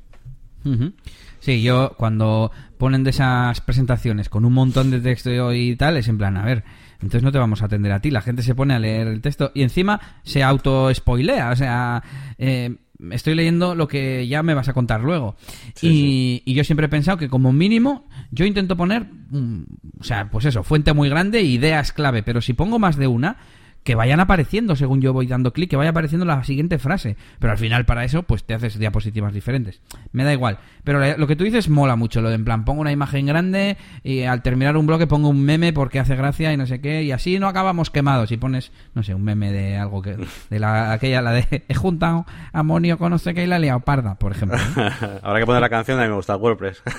[1.40, 6.06] Sí, yo cuando ponen de esas presentaciones con un montón de texto y tal, es
[6.06, 6.62] en plan, a ver,
[6.94, 8.12] entonces no te vamos a atender a ti.
[8.12, 11.50] La gente se pone a leer el texto y encima se auto-spoilea.
[11.50, 12.02] O sea,
[12.38, 12.76] eh,
[13.10, 15.36] estoy leyendo lo que ya me vas a contar luego.
[15.80, 19.62] y, y, yo siempre he pensado que como mínimo yo intento poner, mm,
[20.00, 23.36] o sea, pues eso, fuente muy grande, ideas clave, pero si pongo más de una,
[23.84, 27.16] que vayan apareciendo según yo voy dando clic, que vaya apareciendo la siguiente frase.
[27.38, 29.80] Pero al final para eso, pues te haces diapositivas diferentes.
[30.12, 30.58] Me da igual.
[30.84, 33.76] Pero lo que tú dices mola mucho, lo de en plan, pongo una imagen grande
[34.02, 37.02] y al terminar un bloque pongo un meme porque hace gracia y no sé qué,
[37.02, 38.32] y así no acabamos quemados.
[38.32, 40.16] Y pones, no sé, un meme de algo que,
[40.50, 43.80] de la, aquella, la de he juntado amonio con no sé qué y la liado
[43.80, 44.58] parda, por ejemplo.
[45.22, 46.82] Habrá que poner la canción, a mí me gusta WordPress.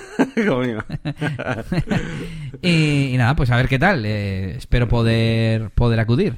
[2.62, 4.06] Y, y nada, pues a ver qué tal.
[4.06, 6.38] eh, espero poder, poder acudir.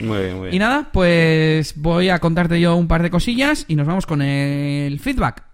[0.00, 0.54] Muy bien, muy bien.
[0.54, 4.22] Y nada, pues voy a contarte yo un par de cosillas y nos vamos con
[4.22, 5.44] el feedback.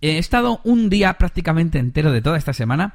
[0.00, 2.94] He estado un día prácticamente entero de toda esta semana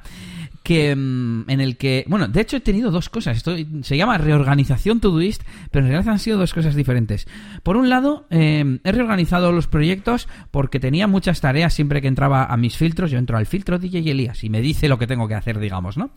[0.64, 3.36] que mm, en el que, bueno, de hecho he tenido dos cosas.
[3.36, 7.28] Esto se llama reorganización Todoist, pero en realidad han sido dos cosas diferentes.
[7.62, 12.46] Por un lado, eh, he reorganizado los proyectos porque tenía muchas tareas siempre que entraba
[12.46, 13.10] a mis filtros.
[13.10, 15.98] Yo entro al filtro DJ Elías y me dice lo que tengo que hacer, digamos,
[15.98, 16.10] ¿no?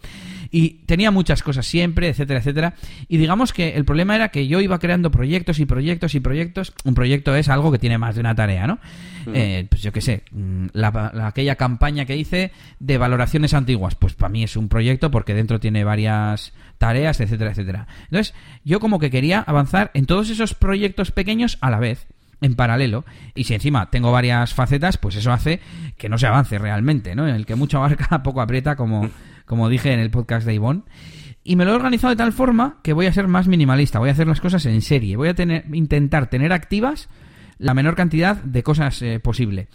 [0.49, 2.73] Y tenía muchas cosas siempre, etcétera, etcétera.
[3.09, 6.73] Y digamos que el problema era que yo iba creando proyectos y proyectos y proyectos.
[6.85, 8.79] Un proyecto es algo que tiene más de una tarea, ¿no?
[9.33, 13.95] Eh, pues yo qué sé, mm, la- la- aquella campaña que hice de valoraciones antiguas,
[13.95, 17.88] pues para mí es un proyecto porque dentro tiene varias tareas, etcétera, etcétera.
[18.05, 18.33] Entonces,
[18.63, 22.07] yo como que quería avanzar en todos esos proyectos pequeños a la vez
[22.41, 25.59] en paralelo y si encima tengo varias facetas pues eso hace
[25.97, 27.27] que no se avance realmente ¿no?
[27.27, 29.09] el que mucho abarca poco aprieta como,
[29.45, 30.83] como dije en el podcast de Ivonne
[31.43, 34.09] y me lo he organizado de tal forma que voy a ser más minimalista voy
[34.09, 37.09] a hacer las cosas en serie voy a tener intentar tener activas
[37.57, 39.67] la menor cantidad de cosas eh, posible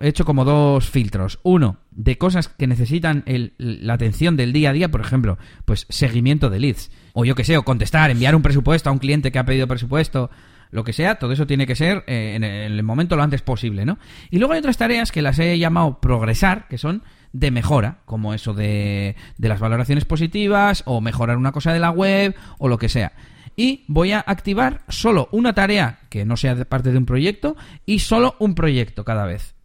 [0.00, 1.38] he hecho como dos filtros.
[1.42, 5.86] Uno, de cosas que necesitan el- la atención del día a día, por ejemplo, pues
[5.88, 6.90] seguimiento de leads.
[7.14, 9.66] O yo que sé, o contestar, enviar un presupuesto a un cliente que ha pedido
[9.66, 10.30] presupuesto,
[10.70, 13.84] lo que sea, todo eso tiene que ser eh, en el momento lo antes posible,
[13.86, 13.98] ¿no?
[14.30, 18.34] Y luego hay otras tareas que las he llamado progresar, que son de mejora, como
[18.34, 22.78] eso de, de las valoraciones positivas, o mejorar una cosa de la web, o lo
[22.78, 23.12] que sea
[23.58, 27.56] y voy a activar solo una tarea que no sea de parte de un proyecto
[27.86, 29.55] y solo un proyecto cada vez.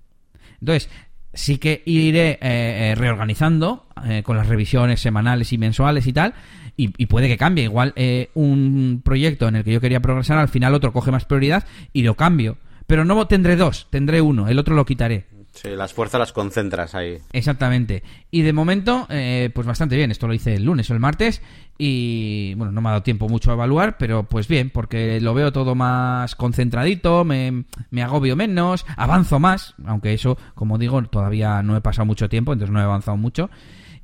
[0.61, 0.89] Entonces,
[1.33, 6.33] sí que iré eh, eh, reorganizando eh, con las revisiones semanales y mensuales y tal.
[6.77, 7.65] Y, y puede que cambie.
[7.65, 11.25] Igual eh, un proyecto en el que yo quería progresar, al final otro coge más
[11.25, 12.57] prioridad y lo cambio.
[12.87, 15.25] Pero no tendré dos, tendré uno, el otro lo quitaré.
[15.53, 17.17] Sí, las fuerzas las concentras ahí.
[17.33, 18.03] Exactamente.
[18.31, 20.09] Y de momento, eh, pues bastante bien.
[20.09, 21.41] Esto lo hice el lunes o el martes.
[21.83, 25.33] Y bueno, no me ha dado tiempo mucho a evaluar, pero pues bien, porque lo
[25.33, 29.73] veo todo más concentradito, me, me agobio menos, avanzo más.
[29.87, 33.49] Aunque eso, como digo, todavía no he pasado mucho tiempo, entonces no he avanzado mucho.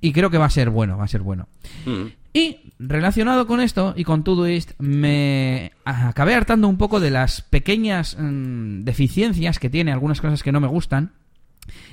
[0.01, 1.49] Y creo que va a ser bueno, va a ser bueno.
[1.85, 2.05] Mm.
[2.33, 8.17] Y relacionado con esto y con Todoist, me acabé hartando un poco de las pequeñas
[8.19, 11.11] mm, deficiencias que tiene, algunas cosas que no me gustan,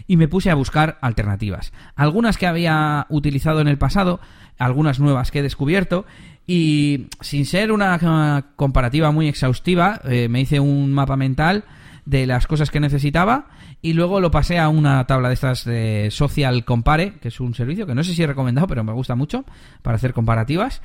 [0.07, 1.72] y me puse a buscar alternativas.
[1.95, 4.20] Algunas que había utilizado en el pasado,
[4.59, 6.07] algunas nuevas que he descubierto,
[6.47, 11.64] y sin ser una comparativa muy exhaustiva, eh, me hice un mapa mental
[12.05, 13.47] de las cosas que necesitaba
[13.81, 17.55] y luego lo pasé a una tabla de estas de Social Compare, que es un
[17.55, 19.45] servicio que no sé si he recomendado, pero me gusta mucho
[19.83, 20.83] para hacer comparativas.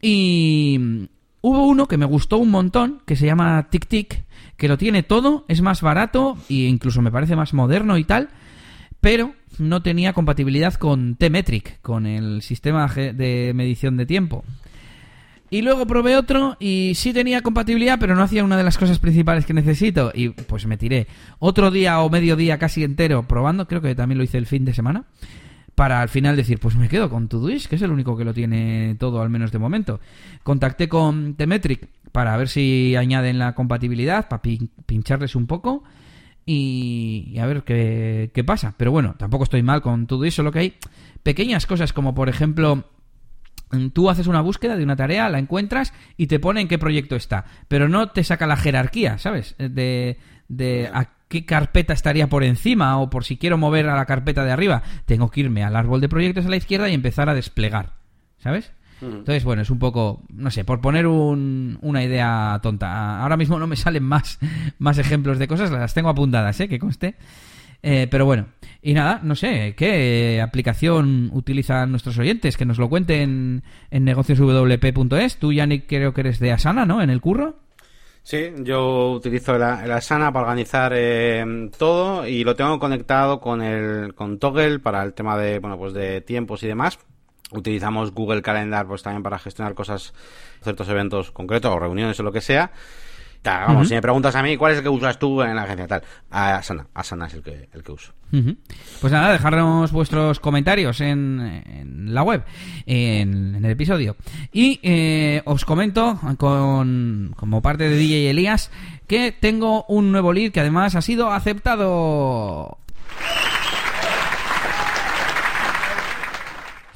[0.00, 1.08] Y
[1.40, 4.23] hubo uno que me gustó un montón, que se llama TicTic,
[4.56, 8.28] que lo tiene todo, es más barato e incluso me parece más moderno y tal,
[9.00, 14.44] pero no tenía compatibilidad con T-Metric, con el sistema de medición de tiempo.
[15.50, 18.98] Y luego probé otro y sí tenía compatibilidad, pero no hacía una de las cosas
[18.98, 20.10] principales que necesito.
[20.12, 21.06] Y pues me tiré
[21.38, 24.64] otro día o medio día casi entero probando, creo que también lo hice el fin
[24.64, 25.04] de semana,
[25.74, 28.34] para al final decir, pues me quedo con Todoist, que es el único que lo
[28.34, 30.00] tiene todo, al menos de momento.
[30.42, 35.82] Contacté con Temetric para ver si añaden la compatibilidad, para pin- pincharles un poco
[36.46, 38.74] y, y a ver qué, qué pasa.
[38.76, 40.74] Pero bueno, tampoco estoy mal con Todoist, solo que hay
[41.24, 42.88] pequeñas cosas como por ejemplo...
[43.92, 47.16] Tú haces una búsqueda de una tarea, la encuentras y te pone en qué proyecto
[47.16, 49.56] está, pero no te saca la jerarquía, ¿sabes?
[49.58, 54.06] De, de a qué carpeta estaría por encima o por si quiero mover a la
[54.06, 57.28] carpeta de arriba, tengo que irme al árbol de proyectos a la izquierda y empezar
[57.28, 57.94] a desplegar,
[58.38, 58.70] ¿sabes?
[59.02, 63.20] Entonces, bueno, es un poco, no sé, por poner un- una idea tonta.
[63.22, 64.38] Ahora mismo no me salen más,
[64.78, 66.68] más ejemplos de cosas, las tengo apuntadas, ¿eh?
[66.68, 67.16] Que conste.
[67.86, 68.46] Eh, pero bueno,
[68.80, 72.56] y nada, no sé, ¿qué aplicación utilizan nuestros oyentes?
[72.56, 75.36] Que nos lo cuenten en negocioswp.es.
[75.38, 77.02] Tú, Yannick, creo que eres de Asana, ¿no?
[77.02, 77.56] En el curro.
[78.22, 81.44] Sí, yo utilizo la, Asana para organizar eh,
[81.78, 85.92] todo y lo tengo conectado con el con Toggle para el tema de bueno pues
[85.92, 86.98] de tiempos y demás.
[87.54, 90.12] Utilizamos Google Calendar pues también para gestionar cosas,
[90.62, 92.72] ciertos eventos concretos o reuniones o lo que sea.
[93.44, 95.86] Vamos, si me preguntas a mí cuál es el que usas tú en la agencia
[95.86, 98.12] tal, Asana, Asana es el que el que uso.
[99.00, 102.42] Pues nada, dejarnos vuestros comentarios en, en la web,
[102.86, 104.16] en, en el episodio.
[104.50, 108.70] Y eh, os comento, con, como parte de DJ Elías,
[109.06, 112.78] que tengo un nuevo lead que además ha sido aceptado.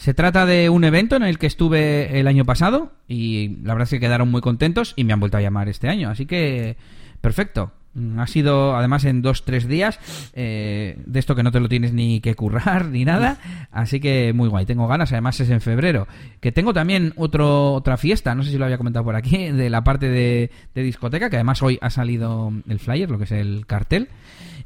[0.09, 3.82] Se trata de un evento en el que estuve el año pasado y la verdad
[3.82, 6.09] es que quedaron muy contentos y me han vuelto a llamar este año.
[6.09, 6.78] Así que,
[7.20, 7.72] perfecto.
[7.92, 10.00] Mm, Ha sido, además, en dos, tres días,
[10.32, 13.36] eh, de esto que no te lo tienes ni que currar ni nada.
[13.70, 15.12] Así que muy guay, tengo ganas.
[15.12, 16.09] Además, es en febrero.
[16.40, 19.68] Que tengo también otro, otra fiesta, no sé si lo había comentado por aquí, de
[19.68, 23.32] la parte de, de discoteca, que además hoy ha salido el flyer, lo que es
[23.32, 24.09] el cartel.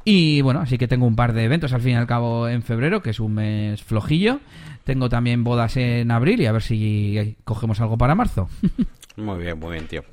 [0.05, 2.61] Y bueno, así que tengo un par de eventos al fin y al cabo en
[2.61, 4.39] febrero, que es un mes flojillo.
[4.83, 8.49] Tengo también bodas en abril y a ver si cogemos algo para marzo.
[9.15, 10.03] Muy bien, muy bien, tío.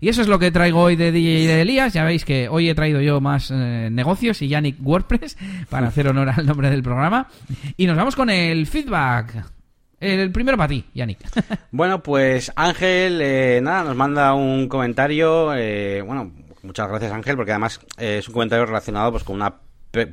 [0.00, 1.92] Y eso es lo que traigo hoy de DJ de Elías.
[1.92, 5.36] Ya veis que hoy he traído yo más eh, negocios y Yannick WordPress
[5.70, 7.28] para hacer honor al nombre del programa.
[7.76, 9.44] Y nos vamos con el feedback.
[10.00, 11.18] El primero para ti, Yannick.
[11.70, 15.54] Bueno, pues Ángel, eh, nada, nos manda un comentario.
[15.54, 16.32] eh, bueno,
[16.66, 19.54] muchas gracias Ángel, porque además eh, es un comentario relacionado pues con una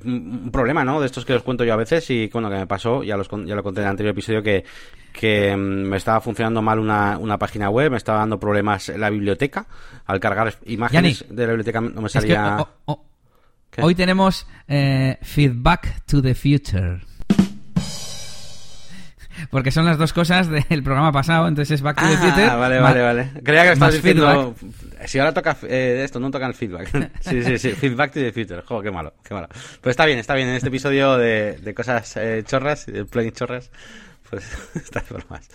[0.05, 1.01] un problema, ¿no?
[1.01, 3.27] De estos que os cuento yo a veces y bueno, que me pasó, ya, los,
[3.45, 4.63] ya lo conté en el anterior episodio, que,
[5.11, 9.01] que mm, me estaba funcionando mal una, una página web, me estaba dando problemas en
[9.01, 9.65] la biblioteca.
[10.05, 12.57] Al cargar imágenes Yannick, de la biblioteca no me Es que, salía...
[12.59, 13.03] oh, oh,
[13.81, 17.01] hoy tenemos eh, feedback to the future.
[19.49, 22.45] Porque son las dos cosas del programa pasado, entonces es Back to the Future.
[22.45, 23.31] Ah, vale, ma- vale, vale.
[23.43, 24.55] Creía que estabas diciendo...
[25.05, 27.11] Si ahora toca eh, esto, no toca el feedback.
[27.21, 27.71] sí, sí, sí.
[27.71, 28.61] Feedback to the future.
[28.61, 29.47] Joder, qué malo, qué malo.
[29.81, 30.47] Pues está bien, está bien.
[30.49, 33.71] En este episodio de, cosas eh, chorras, de plugin chorras,
[34.29, 34.45] pues
[34.75, 35.49] está de bromas.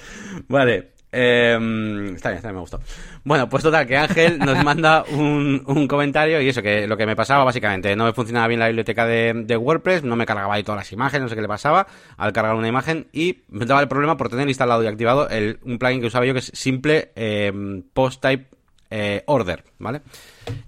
[0.49, 0.93] Vale.
[1.11, 1.55] eh,
[2.15, 2.81] está bien, está bien, me gustó.
[3.25, 7.07] Bueno, pues total, que Ángel nos manda un, un comentario y eso, que lo que
[7.07, 10.63] me pasaba básicamente, no me funcionaba bien la biblioteca de, WordPress, no me cargaba ahí
[10.63, 11.87] todas las imágenes, no sé qué le pasaba
[12.17, 15.59] al cargar una imagen y me daba el problema por tener instalado y activado el,
[15.63, 17.53] un plugin que usaba yo que es simple eh,
[17.95, 18.58] post type
[18.91, 20.01] eh, order, ¿vale?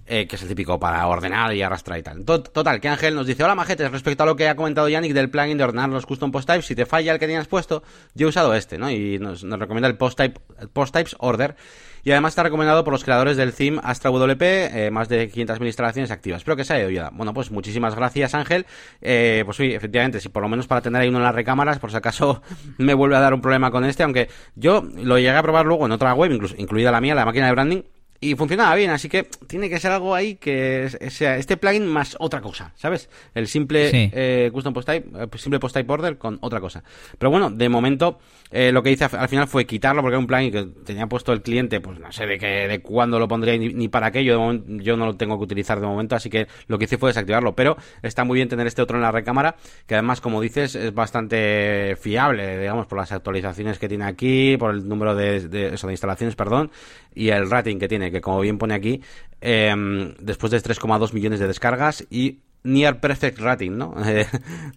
[0.05, 2.23] Eh, que es el típico para ordenar y arrastrar y tal.
[2.23, 5.13] To- Total, que Ángel nos dice, hola majetes, respecto a lo que ha comentado Yannick
[5.13, 7.81] del plugin de ordenar los custom post types, si te falla el que tenías puesto,
[8.13, 8.91] yo he usado este, ¿no?
[8.91, 10.39] Y nos, recomienda el post, type,
[10.73, 11.55] post types order.
[12.03, 15.65] Y además está recomendado por los creadores del theme Astra WP, eh, más de 500.000
[15.67, 16.37] instalaciones activas.
[16.41, 17.09] Espero que se haya oído.
[17.13, 18.65] Bueno, pues muchísimas gracias Ángel.
[18.99, 21.91] Pues sí, efectivamente, si por lo menos para tener ahí uno en las recámaras, por
[21.91, 22.41] si acaso
[22.79, 25.85] me vuelve a dar un problema con este, aunque yo lo llegué a probar luego
[25.85, 27.81] en otra web, incluso, incluida la mía, la máquina de branding,
[28.23, 32.15] y funcionaba bien, así que tiene que ser algo ahí que sea este plugin más
[32.19, 33.09] otra cosa, ¿sabes?
[33.33, 34.11] El simple Sí.
[34.13, 36.83] eh, custom post type, eh, simple post type order con otra cosa.
[37.17, 38.19] Pero bueno, de momento
[38.51, 41.33] eh, lo que hice al final fue quitarlo porque era un plugin que tenía puesto
[41.33, 44.23] el cliente, pues no sé de qué, de cuándo lo pondría ni, ni para qué.
[44.23, 46.85] Yo, de momento- yo no lo tengo que utilizar de momento, así que lo que
[46.85, 47.55] hice fue desactivarlo.
[47.55, 49.55] Pero está muy bien tener este otro en la recámara,
[49.87, 54.71] que además, como dices, es bastante fiable, digamos, por las actualizaciones que tiene aquí, por
[54.75, 56.71] el número de, de, eso, de instalaciones, perdón,
[57.13, 59.01] y el rating que tiene, que como bien pone aquí,
[59.41, 63.95] eh, después de 3,2 millones de descargas y near perfect rating, ¿no?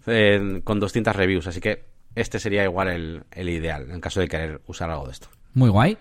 [0.07, 1.83] Eh, con 200 reviews, así que
[2.15, 5.27] este sería igual el, el ideal en caso de querer usar algo de esto.
[5.53, 5.97] Muy guay.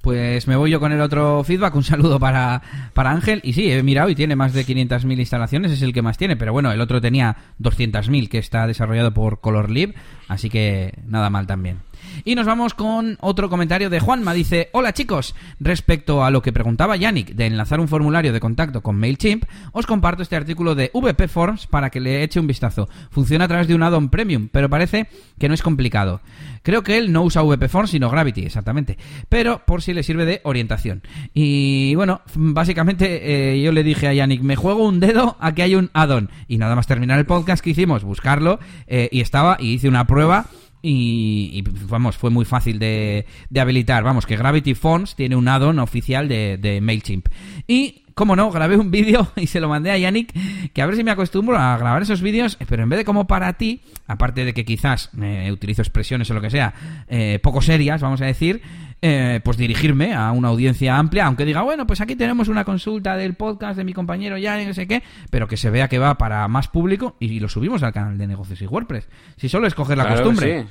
[0.00, 1.74] Pues me voy yo con el otro feedback.
[1.74, 2.62] Un saludo para,
[2.94, 3.40] para Ángel.
[3.42, 6.36] Y sí, he mirado y tiene más de 500.000 instalaciones, es el que más tiene.
[6.36, 9.94] Pero bueno, el otro tenía 200.000 que está desarrollado por ColorLib.
[10.28, 11.80] Así que nada mal también.
[12.24, 14.34] Y nos vamos con otro comentario de Juanma.
[14.34, 18.82] Dice, hola chicos, respecto a lo que preguntaba Yannick de enlazar un formulario de contacto
[18.82, 22.88] con MailChimp, os comparto este artículo de VP Forms para que le eche un vistazo.
[23.10, 26.20] Funciona a través de un add-on premium, pero parece que no es complicado.
[26.62, 28.98] Creo que él no usa VP Forms, sino Gravity, exactamente.
[29.28, 31.02] Pero por si le sirve de orientación.
[31.32, 35.62] Y bueno, básicamente eh, yo le dije a Yannick, me juego un dedo a que
[35.62, 36.30] hay un add-on.
[36.46, 40.06] Y nada más terminar el podcast que hicimos, buscarlo, eh, y estaba, y hice una
[40.06, 40.46] prueba.
[40.82, 44.04] Y, vamos, fue muy fácil de, de habilitar.
[44.04, 47.28] Vamos, que Gravity Forms tiene un add-on oficial de, de MailChimp.
[47.66, 50.32] Y, como no, grabé un vídeo y se lo mandé a Yannick,
[50.72, 53.28] que a ver si me acostumbro a grabar esos vídeos, pero en vez de como
[53.28, 56.74] para ti, aparte de que quizás eh, utilizo expresiones o lo que sea,
[57.08, 58.60] eh, poco serias, vamos a decir,
[59.00, 63.16] eh, pues dirigirme a una audiencia amplia, aunque diga, bueno, pues aquí tenemos una consulta
[63.16, 66.18] del podcast de mi compañero Yannick, no sé qué, pero que se vea que va
[66.18, 69.08] para más público y, lo subimos al canal de negocios y WordPress.
[69.36, 70.66] Si solo es coger la Claro costumbre.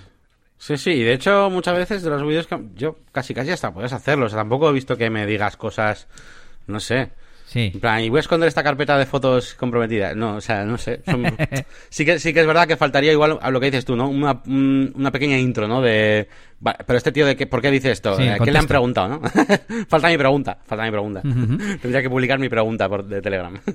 [0.57, 0.75] Sí.
[0.77, 3.93] Sí, y de hecho muchas veces de los vídeos que yo casi casi hasta puedes
[3.93, 6.07] hacerlo, o sea, tampoco he visto que me digas cosas,
[6.65, 7.11] no sé,
[7.45, 7.71] Sí.
[7.75, 10.15] en plan, y voy a esconder esta carpeta de fotos comprometidas.
[10.17, 11.01] No, o sea, no sé.
[11.05, 11.23] son-
[11.89, 14.09] sí, que, sí que es verdad que faltaría igual a lo que dices tú, ¿no?
[14.09, 15.79] Una, un- una pequeña intro, ¿no?
[15.81, 16.27] De.
[16.65, 18.15] Va, pero este tío, de qué, ¿por qué dice esto?
[18.17, 18.59] Sí, Eh, ¿Qué le contesta.
[18.59, 19.21] han preguntado, no?
[19.89, 21.21] falta mi pregunta, falta mi pregunta.
[21.81, 23.53] Tendría que publicar mi pregunta por, de Telegram.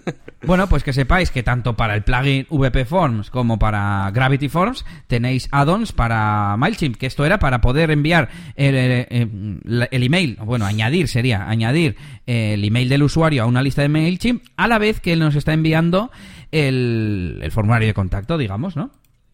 [0.44, 4.84] Bueno, pues que sepáis que tanto para el plugin VP Forms como para Gravity Forms
[5.06, 10.66] tenéis add-ons para MailChimp, que esto era para poder enviar el, el- el email, bueno,
[10.66, 11.94] añadir sería, añadir
[12.26, 15.36] el email del usuario a una lista de MailChimp a la vez que él nos
[15.36, 16.10] está enviando
[16.50, 18.90] el, el formulario de contacto, digamos, ¿no?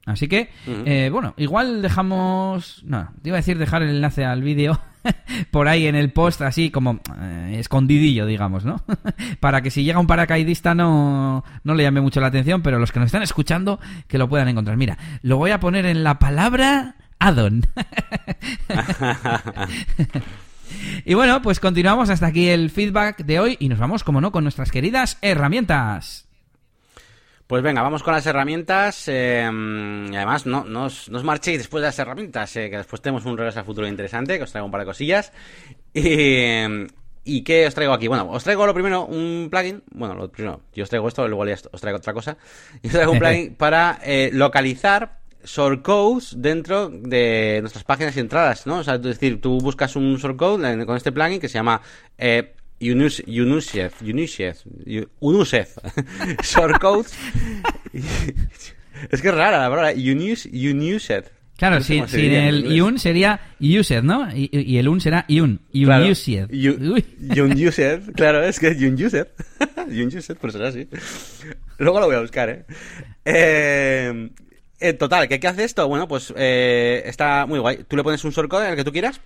[0.09, 2.83] Así que, eh, bueno, igual dejamos...
[2.85, 4.81] No, te iba a decir dejar el enlace al vídeo,
[5.51, 8.83] por ahí en el post, así como eh, escondidillo, digamos, ¿no?
[9.41, 12.91] Para que si llega un paracaidista no, no le llame mucho la atención, pero los
[12.91, 14.79] que nos están escuchando que lo puedan encontrar.
[14.79, 17.67] Mira, lo voy a poner en la palabra addon.
[21.05, 24.33] y bueno, pues continuamos hasta aquí el feedback de hoy y nos vamos, como no,
[24.33, 26.28] con nuestras queridas herramientas.
[27.49, 29.09] Pues venga, vamos con las herramientas.
[29.09, 33.25] Eh, y además, no, no, os, marchéis después de las herramientas, eh, que después tenemos
[33.25, 35.33] un regreso al futuro interesante, que os traigo un par de cosillas.
[35.95, 36.63] Y,
[37.25, 38.07] ¿Y qué os traigo aquí?
[38.07, 39.83] Bueno, os traigo lo primero un plugin.
[39.93, 42.37] Bueno, lo primero, yo os traigo esto, luego os traigo otra cosa.
[42.83, 48.67] Y os traigo un plugin para eh, localizar shortcodes dentro de nuestras páginas y entradas,
[48.67, 48.79] ¿no?
[48.79, 51.81] O sea, es decir, tú buscas un shortcode con este plugin que se llama
[52.19, 53.93] eh, Unusev,
[55.21, 55.69] Unusev,
[56.43, 57.15] shortcodes.
[59.11, 61.25] es que es rara la palabra, Unusev.
[61.57, 64.29] Claro, sin, el un sería used, ¿no?
[64.33, 65.61] Y, el un será un.
[65.75, 66.51] Unused.
[66.53, 69.27] Unused, claro, es que es unused.
[69.89, 70.89] unused, por ser así.
[71.79, 72.65] Luego lo voy a buscar, ¿eh?
[73.25, 74.31] eh
[74.81, 75.89] eh, total, ¿qué, ¿qué hace esto?
[75.89, 77.85] Bueno, pues eh, está muy guay.
[77.89, 79.21] Tú le pones un shortcode en el que tú quieras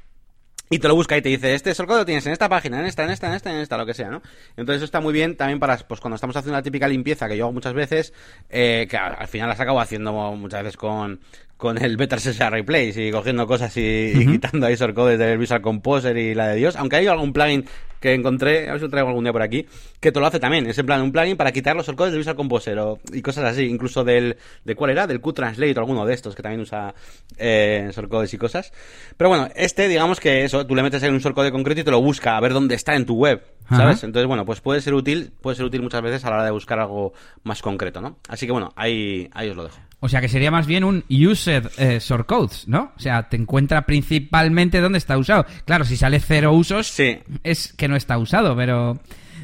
[0.73, 2.87] y te lo busca y te dice, este shortcode lo tienes en esta página, en
[2.87, 4.23] esta, en esta, en esta, en esta, lo que sea, ¿no?
[4.57, 7.37] Entonces eso está muy bien también para, pues cuando estamos haciendo la típica limpieza que
[7.37, 8.15] yo hago muchas veces,
[8.49, 11.21] eh, que al final las acabo haciendo muchas veces con,
[11.63, 16.17] con el Better Session Replace y cogiendo cosas y, quitando ahí shortcodes del Visual Composer
[16.17, 16.75] y la de Dios.
[16.75, 17.67] Aunque hay algún plugin
[18.01, 19.69] que encontré, a ver si lo traigo algún día por aquí,
[20.01, 20.67] que te lo hace también.
[20.67, 22.81] Es en plan un plugin para quitar los shortcodes del Visual Composer
[23.13, 23.63] y cosas así.
[23.67, 25.07] Incluso del, ¿de cuál era?
[25.07, 26.97] Del Q-Translate o alguno de estos que también usa
[27.39, 28.73] eh, shortcodes y cosas.
[29.17, 31.93] Pero bueno, este, digamos que eso, tú le metes en un shortcode concreto y te
[31.93, 33.41] lo busca a ver dónde está en tu web.
[33.71, 34.03] ¿Sabes?
[34.03, 36.51] Entonces, bueno, pues puede ser útil, puede ser útil muchas veces a la hora de
[36.51, 37.13] buscar algo
[37.45, 38.17] más concreto, ¿no?
[38.29, 39.79] Así que bueno, ahí, ahí os lo dejo.
[40.05, 42.91] O sea que sería más bien un used eh, shortcodes, ¿no?
[42.97, 45.47] O sea, te encuentra principalmente dónde está usado.
[45.65, 46.99] Claro, si sale cero usos,
[47.45, 48.99] es que no está usado, pero...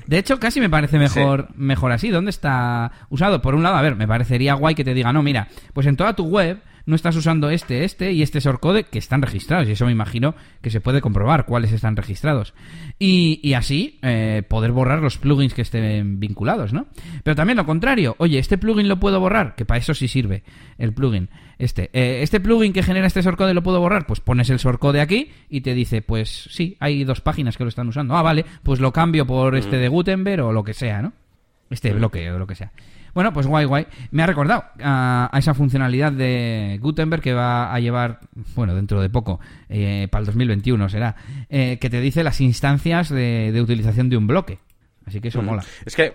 [0.09, 2.09] De hecho, casi me parece mejor, mejor así.
[2.09, 3.41] ¿Dónde está usado?
[3.41, 5.97] Por un lado, a ver, me parecería guay que te diga, no, mira, pues en
[5.97, 9.69] toda tu web no estás usando este, este y este shortcode que están registrados.
[9.69, 12.55] Y eso me imagino que se puede comprobar cuáles están registrados.
[12.99, 16.87] Y, así eh, poder borrar los plugins que estén vinculados, ¿no?
[17.23, 18.17] Pero también lo contrario.
[18.19, 20.45] Oye, este plugin lo puedo borrar, que para eso sí sirve
[20.79, 21.29] el plugin.
[21.59, 25.03] Este, eh, este plugin que genera este shortcode lo puedo borrar, pues pones el shortcode
[25.03, 28.17] aquí y te dice, pues sí, hay dos páginas que lo están usando.
[28.17, 31.13] Ah, vale, pues lo cambio por este de Gutenberg o lo que sea, ¿no?
[31.69, 32.73] Este bloque o lo que sea.
[33.19, 33.85] Bueno, pues guay, guay.
[34.13, 38.21] Me ha recordado a, esa funcionalidad de Gutenberg que va a llevar,
[38.55, 41.17] bueno, dentro de poco, eh, para el 2021 será,
[41.51, 44.61] eh, que te dice las instancias de, utilización de un bloque.
[45.05, 45.65] Así que eso mola.
[45.85, 46.15] Es que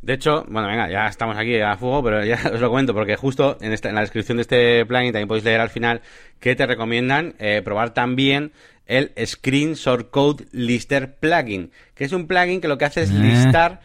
[0.00, 3.16] de hecho, bueno, venga, ya estamos aquí a fuego, pero ya os lo comento porque
[3.16, 6.02] justo en, esta, en la descripción de este plugin también podéis leer al final
[6.38, 8.52] que te recomiendan eh, probar también
[8.86, 13.10] el Screen Short Code Lister plugin, que es un plugin que lo que hace es
[13.10, 13.80] listar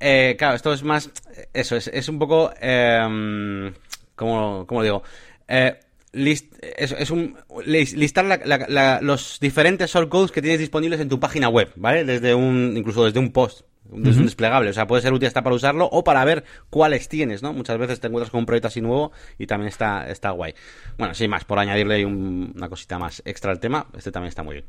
[0.00, 1.10] eh, claro, esto es más.
[1.52, 2.52] Eso, es, es un poco.
[2.60, 3.72] Eh,
[4.16, 5.02] ¿cómo, digo?
[5.46, 5.78] Eh,
[6.12, 12.04] es, un, listar los diferentes shortcodes que tienes disponibles en tu página web, ¿vale?
[12.04, 14.70] Desde un, incluso desde un post, desde un desplegable.
[14.70, 17.52] O sea, puede ser útil hasta para usarlo o para ver cuáles tienes, ¿no?
[17.52, 20.54] Muchas veces te encuentras con un proyecto así nuevo y también está, está guay.
[20.98, 24.54] Bueno, sin más, por añadirle una cosita más extra al tema, este también está muy
[24.54, 24.66] bien.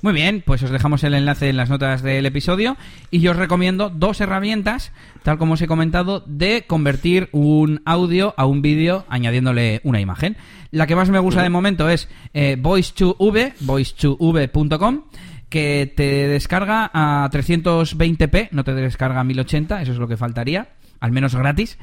[0.00, 2.76] Muy bien, pues os dejamos el enlace en las notas del episodio
[3.10, 4.92] y yo os recomiendo dos herramientas,
[5.24, 10.36] tal como os he comentado, de convertir un audio a un vídeo añadiéndole una imagen.
[10.70, 15.02] La que más me gusta de momento es eh, voice2v, voice2v.com
[15.48, 20.68] que te descarga a 320p, no te descarga a 1080, eso es lo que faltaría,
[21.00, 21.76] al menos gratis.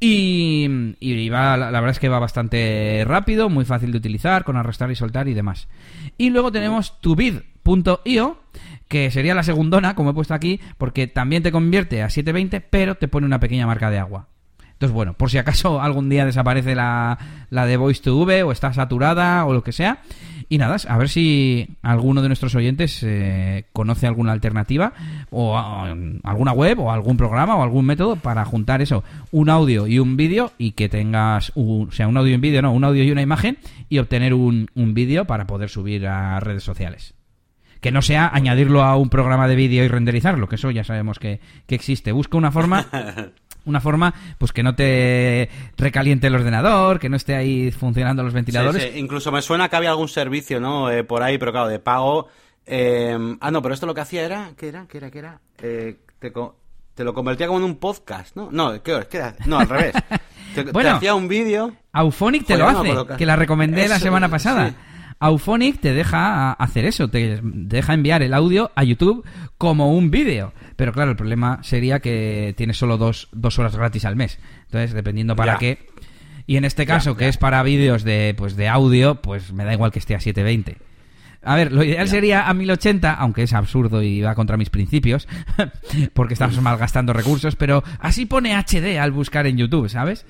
[0.00, 4.90] Y, va, la, verdad es que va bastante rápido, muy fácil de utilizar, con arrastrar
[4.92, 5.68] y soltar y demás.
[6.16, 7.38] Y luego tenemos Tubid,
[7.68, 8.38] .io,
[8.88, 12.94] que sería la segundona, como he puesto aquí, porque también te convierte a 720, pero
[12.94, 14.28] te pone una pequeña marca de agua.
[14.78, 17.18] Entonces, bueno, por si acaso algún día desaparece la,
[17.50, 20.02] la de Voice 2 V o está saturada o lo que sea.
[20.48, 24.94] Y nada, a ver si alguno de nuestros oyentes eh, conoce alguna alternativa
[25.30, 29.98] o, alguna web o algún programa o algún método para juntar eso, un audio y
[29.98, 32.84] un vídeo y que tengas, un, o sea, un audio y un vídeo, no, un
[32.84, 33.58] audio y una imagen
[33.90, 37.17] y obtener un vídeo para poder subir a redes sociales
[37.80, 41.18] que no sea añadirlo a un programa de vídeo y renderizarlo, que eso ya sabemos
[41.18, 42.12] que, existe.
[42.12, 42.86] Busca una forma
[43.64, 48.32] una forma pues que no te recaliente el ordenador, que no esté ahí funcionando los
[48.32, 48.96] ventiladores.
[48.96, 50.90] Incluso me suena que había algún servicio, ¿no?
[50.90, 52.28] Eh, por ahí, pero claro, de pago.
[52.66, 54.86] Eh, ah, no, pero esto lo que hacía era, ¿qué era?
[54.86, 55.10] ¿Qué era?
[55.10, 55.40] ¿Qué era?
[55.62, 58.48] Eh, te, lo convertía como en un podcast, ¿no?
[58.50, 59.94] No, ¿qué, qué No, al revés.
[60.54, 61.74] Te, bueno, hacía un vídeo.
[61.92, 63.26] Auphonic te lo hace, que...
[63.26, 64.74] la recomendé la semana pasada.
[65.20, 69.24] Auphonic te deja hacer eso, te deja enviar el audio a YouTube
[69.56, 70.52] como un vídeo.
[70.76, 74.38] Pero claro, el problema sería que tienes solo dos, dos horas gratis al mes.
[74.66, 75.86] Entonces, dependiendo para qué.
[76.46, 79.74] Y en este caso, que es para vídeos de, pues, de audio, pues me da
[79.74, 80.78] igual que esté a 720.
[81.42, 85.28] A ver, lo ideal sería a 1080, aunque es absurdo y va contra mis principios,
[86.14, 90.26] porque estamos malgastando recursos, pero así pone HD al buscar en YouTube, ¿sabes?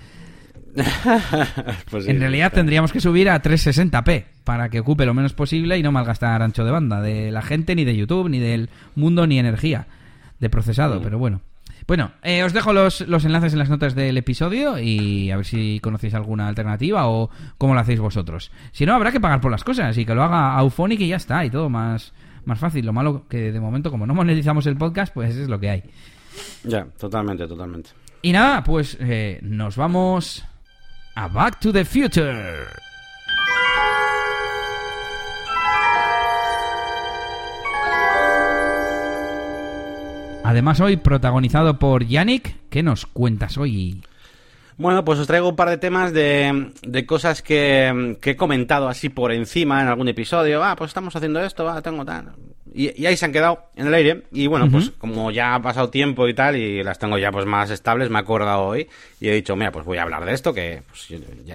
[1.90, 5.82] Pues en realidad tendríamos que subir a 360p para que ocupe lo menos posible y
[5.82, 9.38] no malgastar ancho de banda de la gente, ni de YouTube, ni del mundo, ni
[9.38, 9.86] energía
[10.38, 11.02] de procesado, mm.
[11.02, 11.40] pero bueno.
[11.86, 15.46] Bueno, eh, os dejo los, los, enlaces en las notas del episodio y a ver
[15.46, 18.50] si conocéis alguna alternativa o cómo lo hacéis vosotros.
[18.72, 21.16] Si no, habrá que pagar por las cosas y que lo haga Auphonic y ya
[21.16, 22.12] está, y todo más,
[22.44, 22.84] más fácil.
[22.84, 25.82] Lo malo que de momento, como no monetizamos el podcast, pues es lo que hay.
[26.64, 27.90] Ya, totalmente, totalmente.
[28.20, 30.44] Y nada, pues eh, nos vamos
[31.18, 32.68] a Back to the Future.
[40.44, 42.54] Además hoy protagonizado por Yannick.
[42.70, 44.00] ¿Qué nos cuentas hoy?
[44.76, 48.88] Bueno, pues os traigo un par de temas de, de cosas que, que, he comentado
[48.88, 50.62] así por encima en algún episodio.
[50.62, 52.30] Ah, pues estamos haciendo esto, ah, tengo tal.
[52.78, 54.22] Y, ahí se han quedado en el aire.
[54.30, 57.44] Y bueno, pues como ya ha pasado tiempo y tal, y las tengo ya pues
[57.44, 60.32] más estables, me he acordado hoy y he dicho, mira, pues voy a hablar de
[60.32, 61.08] esto, que pues,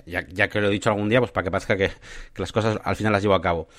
[0.05, 1.91] ya, ya, que lo he dicho algún día, pues para que parezca que,
[2.33, 3.69] que las cosas al final las llevo a cabo.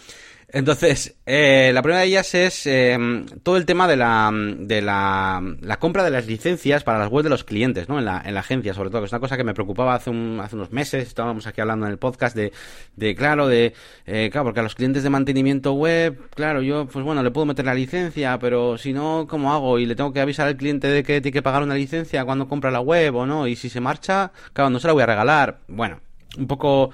[0.55, 2.97] Entonces, eh, la primera de ellas es eh,
[3.43, 7.25] todo el tema de la, de la, la, compra de las licencias para las webs
[7.25, 7.99] de los clientes, ¿no?
[7.99, 10.11] En la, en la agencia, sobre todo, que es una cosa que me preocupaba hace,
[10.11, 12.53] un, hace unos meses, estábamos aquí hablando en el podcast de,
[12.95, 13.75] de claro, de,
[14.07, 17.47] eh, claro, porque a los clientes de mantenimiento web, claro, yo, pues bueno, le puedo
[17.47, 19.81] meter la licencia, pero si no, ¿cómo hago?
[19.81, 22.47] Y le tengo que avisar al cliente de que tiene que pagar una licencia cuando
[22.47, 25.07] compra la web o no, y si se marcha, claro, no se la voy a
[25.07, 25.59] regalar.
[25.67, 25.99] Bueno,
[26.39, 26.91] un poco,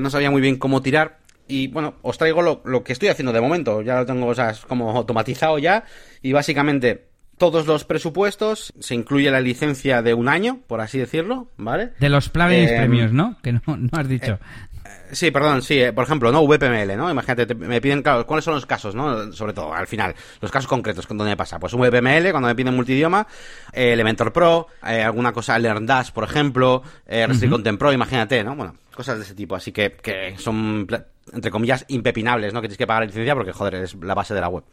[0.00, 3.32] no sabía muy bien cómo tirar y bueno, os traigo lo, lo, que estoy haciendo
[3.32, 3.82] de momento.
[3.82, 5.84] Ya lo tengo, o sea, es como automatizado ya.
[6.22, 7.06] Y básicamente,
[7.38, 11.92] todos los presupuestos, se incluye la licencia de un año, por así decirlo, ¿vale?
[11.98, 13.36] De los plugins eh, premios, ¿no?
[13.42, 14.38] Que no, no has dicho.
[14.84, 16.46] Eh, sí, perdón, sí, eh, por ejemplo, ¿no?
[16.46, 17.10] VPML, ¿no?
[17.10, 19.32] Imagínate, me piden, claro, ¿cuáles son los casos, no?
[19.32, 21.58] Sobre todo, al final, los casos concretos, ¿dónde me pasa?
[21.58, 23.26] Pues un VPML, cuando me piden multidioma,
[23.72, 28.54] Elementor Pro, alguna cosa LearnDash, por ejemplo, Restrict Content Pro, imagínate, ¿no?
[28.54, 30.86] Bueno, cosas de ese tipo, así que, que son
[31.34, 32.60] entre comillas, impepinables, ¿no?
[32.60, 34.64] Que tienes que pagar la licencia porque, joder, es la base de la web.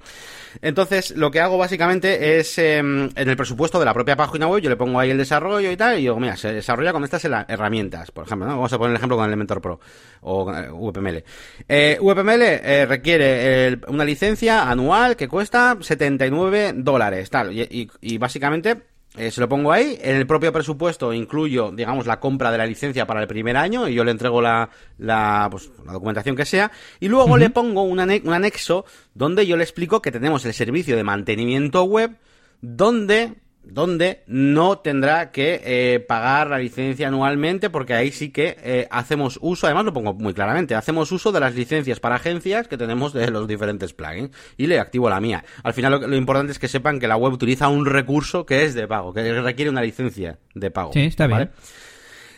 [0.62, 4.62] Entonces, lo que hago básicamente es, em, en el presupuesto de la propia página web,
[4.62, 7.24] yo le pongo ahí el desarrollo y tal, y digo, mira, se desarrolla con estas
[7.26, 8.56] herramientas, por ejemplo, ¿no?
[8.56, 9.80] Vamos a poner el ejemplo con Elementor Pro
[10.22, 11.24] o VPML.
[11.68, 19.30] Eh, VPML eh, requiere una licencia anual que cuesta 79 dólares, tal, y básicamente eh,
[19.30, 19.98] se lo pongo ahí.
[20.02, 23.88] En el propio presupuesto incluyo, digamos, la compra de la licencia para el primer año
[23.88, 26.72] y yo le entrego la, la, pues, la documentación que sea.
[27.00, 30.96] Y luego le pongo un, un anexo donde yo le explico que tenemos el servicio
[30.96, 32.18] de mantenimiento web
[32.62, 33.34] donde
[33.74, 39.40] donde no tendrá que eh, pagar la licencia anualmente porque ahí sí que eh, hacemos
[39.42, 43.14] uso, además lo pongo muy claramente, hacemos uso de las licencias para agencias que tenemos
[43.14, 45.46] de los diferentes plugins y le activo la mía.
[45.64, 48.74] Al final lo, importante es que sepan que la web utiliza un recurso que es
[48.74, 50.92] de pago, que requiere una licencia de pago.
[50.92, 51.50] Sí, está bien.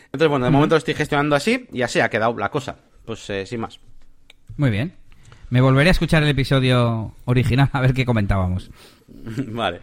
[0.06, 2.76] Entonces, bueno, de momento lo estoy gestionando así y así ha quedado la cosa.
[3.04, 3.80] Pues eh, sin más.
[4.56, 4.94] Muy bien.
[5.50, 8.70] Me volveré a escuchar el episodio original a ver qué comentábamos.
[9.48, 9.80] vale.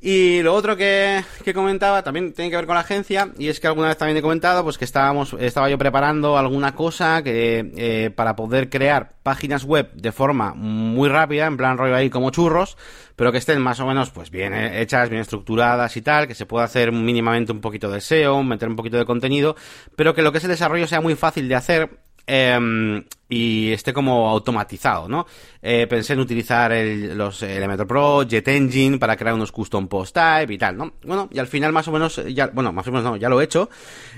[0.00, 3.58] Y lo otro que, que, comentaba también tiene que ver con la agencia y es
[3.58, 7.72] que alguna vez también he comentado pues que estábamos estaba yo preparando alguna cosa que
[7.76, 12.30] eh, para poder crear páginas web de forma muy rápida en plan rollo ahí como
[12.30, 12.76] churros
[13.16, 16.46] pero que estén más o menos pues bien hechas bien estructuradas y tal que se
[16.46, 19.56] pueda hacer mínimamente un poquito de SEO meter un poquito de contenido
[19.96, 23.92] pero que lo que es el desarrollo sea muy fácil de hacer eh, y esté
[23.92, 25.26] como automatizado, ¿no?
[25.60, 30.52] Eh, pensé en utilizar los Elementor Pro, Jet Engine para crear unos custom post type
[30.52, 30.92] y tal, ¿no?
[31.02, 33.40] Bueno, y al final más o menos, ya, bueno, más o menos no, ya lo
[33.40, 33.68] he hecho.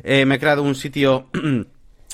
[0.03, 1.29] Eh, me he creado un sitio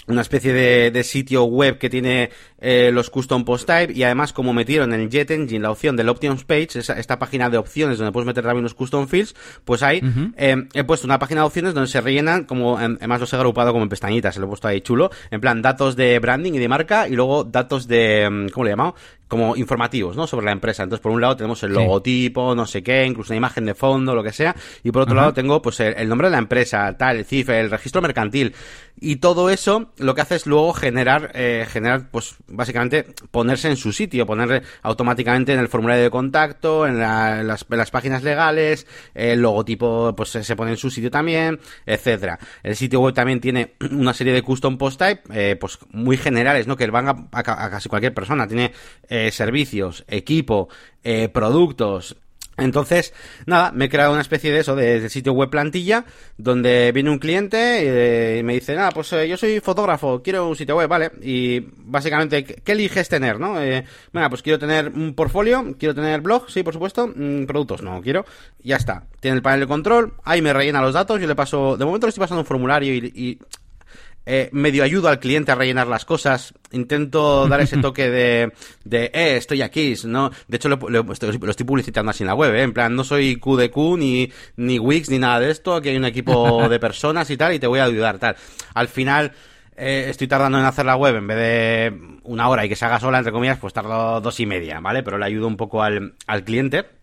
[0.08, 4.52] una especie de, sitio web que tiene eh, los custom post type y además como
[4.52, 7.98] metieron en el Jet Engine la opción del Options Page, esa, esta página de opciones
[7.98, 9.34] donde puedes meter también unos custom fields,
[9.64, 10.00] pues ahí
[10.36, 13.72] eh, he puesto una página de opciones donde se rellenan como, además los he agrupado
[13.72, 16.58] como en pestañitas, se lo he puesto ahí chulo, en plan datos de branding y
[16.58, 18.94] de marca y luego datos de, ¿cómo le he llamado?
[19.28, 20.26] como informativos, ¿no?
[20.26, 20.84] Sobre la empresa.
[20.84, 24.14] Entonces, por un lado tenemos el logotipo, no sé qué, incluso una imagen de fondo,
[24.14, 24.54] lo que sea.
[24.84, 27.70] Y por otro lado tengo, pues, el, nombre de la empresa, tal, el CIF, el
[27.70, 28.54] registro mercantil.
[28.98, 33.76] Y todo eso lo que hace es luego generar, eh, generar, pues, básicamente ponerse en
[33.76, 40.14] su sitio, ponerle automáticamente en el formulario de contacto, en, las, páginas legales, el logotipo
[40.16, 42.38] pues se pone en su sitio también, etcétera.
[42.62, 46.66] El sitio web también tiene una serie de custom post type, eh, pues muy generales,
[46.66, 46.76] ¿no?
[46.76, 48.46] Que van a, casi cualquier persona.
[48.46, 48.72] Tiene
[49.08, 50.68] eh, servicios, equipo,
[51.02, 52.16] eh, productos,
[52.56, 53.12] entonces,
[53.44, 56.04] nada, me he creado una especie de eso, de, sitio web plantilla,
[56.38, 60.48] donde viene un cliente y, eh, me dice, nada, pues eh, yo soy fotógrafo, quiero
[60.48, 61.12] un sitio web, ¿vale?
[61.20, 63.60] Y básicamente, ¿qué, eliges tener, no?
[63.60, 63.84] Eh,
[64.30, 68.24] pues quiero tener un portfolio, quiero tener blog, sí, por supuesto, mm, productos, no, quiero,
[68.62, 69.04] ya está.
[69.20, 72.06] Tiene el panel de control, ahí me rellena los datos, yo le paso, de momento
[72.06, 73.38] le estoy pasando un formulario y
[74.26, 78.52] eh, medio ayudo al cliente a rellenar las cosas, intento dar ese toque de,
[78.84, 80.30] de eh, estoy aquí, ¿no?
[80.48, 82.62] De hecho, lo, estoy, publicitando así en la web, ¿eh?
[82.62, 86.04] En plan, no soy QDQ, ni, ni Wix, ni nada de esto, aquí hay un
[86.04, 88.36] equipo de personas y tal, y te voy a ayudar, tal.
[88.74, 89.32] Al final,
[89.76, 92.84] eh, estoy tardando en hacer la web, en vez de una hora y que se
[92.84, 95.04] haga sola, entre comillas, pues tardo dos y media, ¿vale?
[95.04, 96.95] Pero le ayudo un poco al, al cliente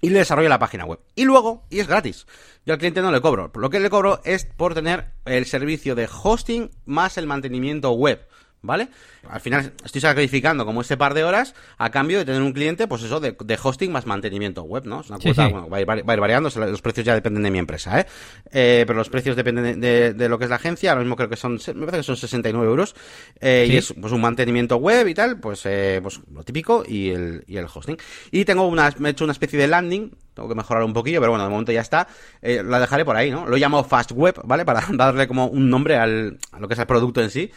[0.00, 1.00] y le desarrollo la página web.
[1.14, 2.26] Y luego, y es gratis.
[2.64, 3.50] Yo al cliente no le cobro.
[3.54, 8.26] Lo que le cobro es por tener el servicio de hosting más el mantenimiento web.
[8.62, 8.88] ¿Vale?
[9.28, 12.86] Al final estoy sacrificando como ese par de horas a cambio de tener un cliente,
[12.86, 15.00] pues eso, de, hosting más mantenimiento web, ¿no?
[15.00, 18.00] Es una cuota, bueno, va a, ir, variando, los precios ya dependen de mi empresa,
[18.00, 18.06] ¿eh?
[18.52, 21.36] eh pero los precios dependen de, lo que es la agencia, ahora mismo creo que
[21.36, 22.94] son, me parece que son 69 euros,
[23.40, 27.10] eh, y es pues un mantenimiento web y tal, pues, eh, pues lo típico y
[27.10, 27.96] el, y el hosting.
[28.30, 31.20] Y tengo una, me he hecho una especie de landing, tengo que mejorar un poquillo,
[31.20, 32.06] pero bueno, de momento ya está,
[32.40, 33.46] eh, la dejaré por ahí, ¿no?
[33.46, 34.64] Lo llamo Fast Web, ¿vale?
[34.70, 37.50] Para darle como un nombre al, a lo que es el producto en sí.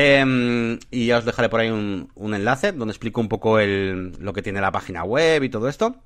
[0.00, 4.32] Em, y ya os dejaré por ahí un, enlace donde explico un poco el, lo
[4.32, 5.96] que tiene la página web y todo esto.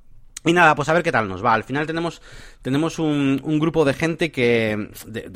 [0.47, 1.53] Y nada, pues a ver qué tal nos va.
[1.53, 2.23] Al final tenemos,
[2.63, 4.89] tenemos un, un grupo de gente que,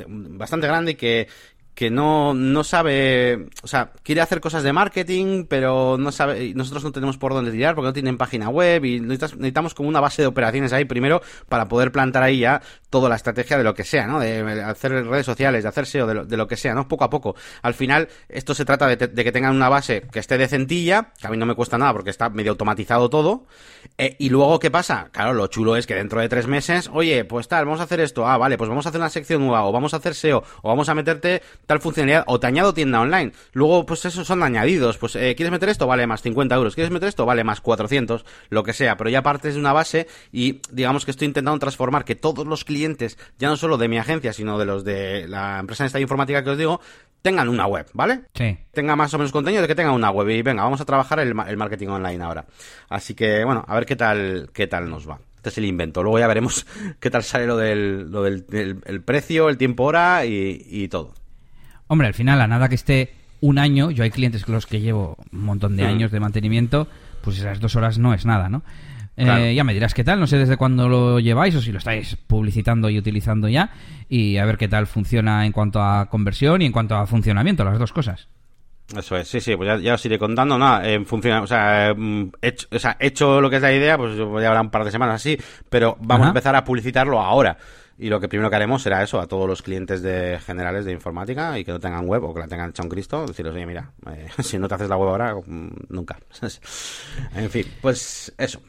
[0.09, 1.29] bastante grande que,
[1.77, 6.83] que no, no sabe, o sea, quiere hacer cosas de marketing, pero no sabe, nosotros
[6.83, 10.23] no tenemos por dónde tirar porque no tienen página web y necesitamos como una base
[10.23, 11.21] de operaciones ahí primero
[11.51, 14.19] para poder plantar ahí ya toda la estrategia de lo que sea, ¿no?
[14.19, 16.89] De hacer redes sociales, de hacer SEO, de lo, que sea, ¿no?
[16.89, 17.37] Poco a poco.
[17.61, 21.31] Al final, esto se trata de, que tengan una base que esté decentilla, que a
[21.31, 23.45] mí no me cuesta nada porque está medio automatizado todo.
[23.99, 25.11] Eh, y luego, ¿qué pasa?
[25.13, 28.01] Claro, lo chulo es que dentro de tres meses, oye, pues tal, vamos a hacer
[28.01, 30.43] esto, ah, vale, pues vamos a hacer una sección nueva, o vamos a hacer SEO,
[30.63, 33.33] o vamos a meterte tal funcionalidad, o te añado tienda online.
[33.53, 34.99] Luego, pues esos son añadidos.
[34.99, 35.87] Pues, eh, ¿quieres meter esto?
[35.87, 36.75] Vale más 50 euros.
[36.75, 37.27] ¿Quieres meter esto?
[37.27, 38.97] Vale más 400, lo que sea.
[38.97, 42.65] Pero ya partes de una base y digamos que estoy intentando transformar que todos los
[42.65, 46.01] clientes, ya no solo de mi agencia, sino de los de la empresa de esta
[46.01, 46.81] informática que os digo,
[47.23, 48.23] tengan una web, ¿vale?
[48.35, 48.57] Sí.
[48.73, 50.29] Tenga más o menos contenido de que tengan una web.
[50.31, 52.47] Y venga, vamos a trabajar el, el marketing online ahora.
[52.89, 56.03] Así que, bueno, a ver qué tal, qué tal nos va este es el invento.
[56.03, 56.67] Luego ya veremos
[57.01, 58.45] qué tal sale lo del, lo del
[58.85, 61.15] el, precio, el tiempo hora y, y, todo.
[61.89, 64.81] Hombre, al final, a nada que esté un año, yo hay clientes con los que
[64.81, 65.87] llevo un montón de mm.
[65.87, 66.89] años de mantenimiento,
[67.23, 68.63] pues esas dos horas no es nada, ¿no?
[69.17, 71.79] Eh, ya me dirás qué tal, no sé desde cuándo lo lleváis o si lo
[71.79, 73.71] estáis publicitando y utilizando ya
[74.11, 77.65] y a ver qué tal funciona en cuanto a conversión y en cuanto a funcionamiento,
[77.65, 78.29] las dos cosas.
[78.95, 82.31] Eso es, sí, sí, pues ya, os iré contando, nada, eh, funciona, o sea, mm,
[82.43, 84.93] hecho, o sea, hecho lo que es la idea, pues ya habrá un par de
[84.93, 85.37] semanas así,
[85.69, 87.57] pero vamos a empezar a publicitarlo ahora.
[87.99, 90.93] Y lo que primero que haremos será eso, a todos los clientes de generales de
[90.93, 93.67] informática y que no tengan web o que la tengan hecha un Cristo, decirles, oye,
[93.67, 96.19] mira, eh, si no te haces la web ahora, mm, nunca.
[97.35, 98.61] en fin, pues eso.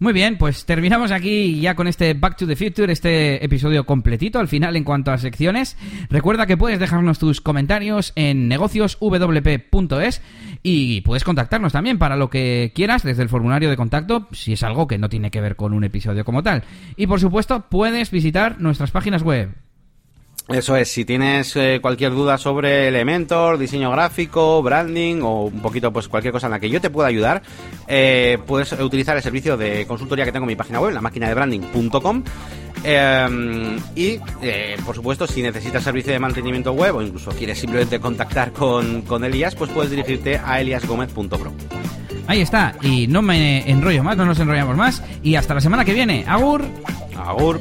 [0.00, 4.38] Muy bien, pues terminamos aquí ya con este Back to the Future, este episodio completito
[4.38, 5.76] al final en cuanto a secciones.
[6.08, 10.22] Recuerda que puedes dejarnos tus comentarios en negocioswp.es
[10.62, 14.62] y puedes contactarnos también para lo que quieras desde el formulario de contacto si es
[14.62, 16.64] algo que no tiene que ver con un episodio como tal.
[16.96, 19.50] Y por supuesto, puedes visitar nuestras páginas web
[20.52, 25.92] eso es, si tienes eh, cualquier duda sobre Elementor, diseño gráfico, branding o un poquito
[25.92, 27.42] pues cualquier cosa en la que yo te pueda ayudar,
[27.86, 31.28] eh, puedes utilizar el servicio de consultoría que tengo en mi página web, la máquina
[31.28, 32.24] de branding.com.
[32.82, 34.18] Eh, y,
[34.84, 39.22] por supuesto, si necesitas servicio de mantenimiento web o incluso quieres simplemente contactar con, con
[39.24, 41.52] Elias, pues puedes dirigirte a eliasgomez.pro.
[42.26, 45.84] Ahí está, y no me enrollo más, no nos enrollamos más, y hasta la semana
[45.84, 46.24] que viene.
[46.26, 46.64] Agur.
[47.16, 47.60] Agur.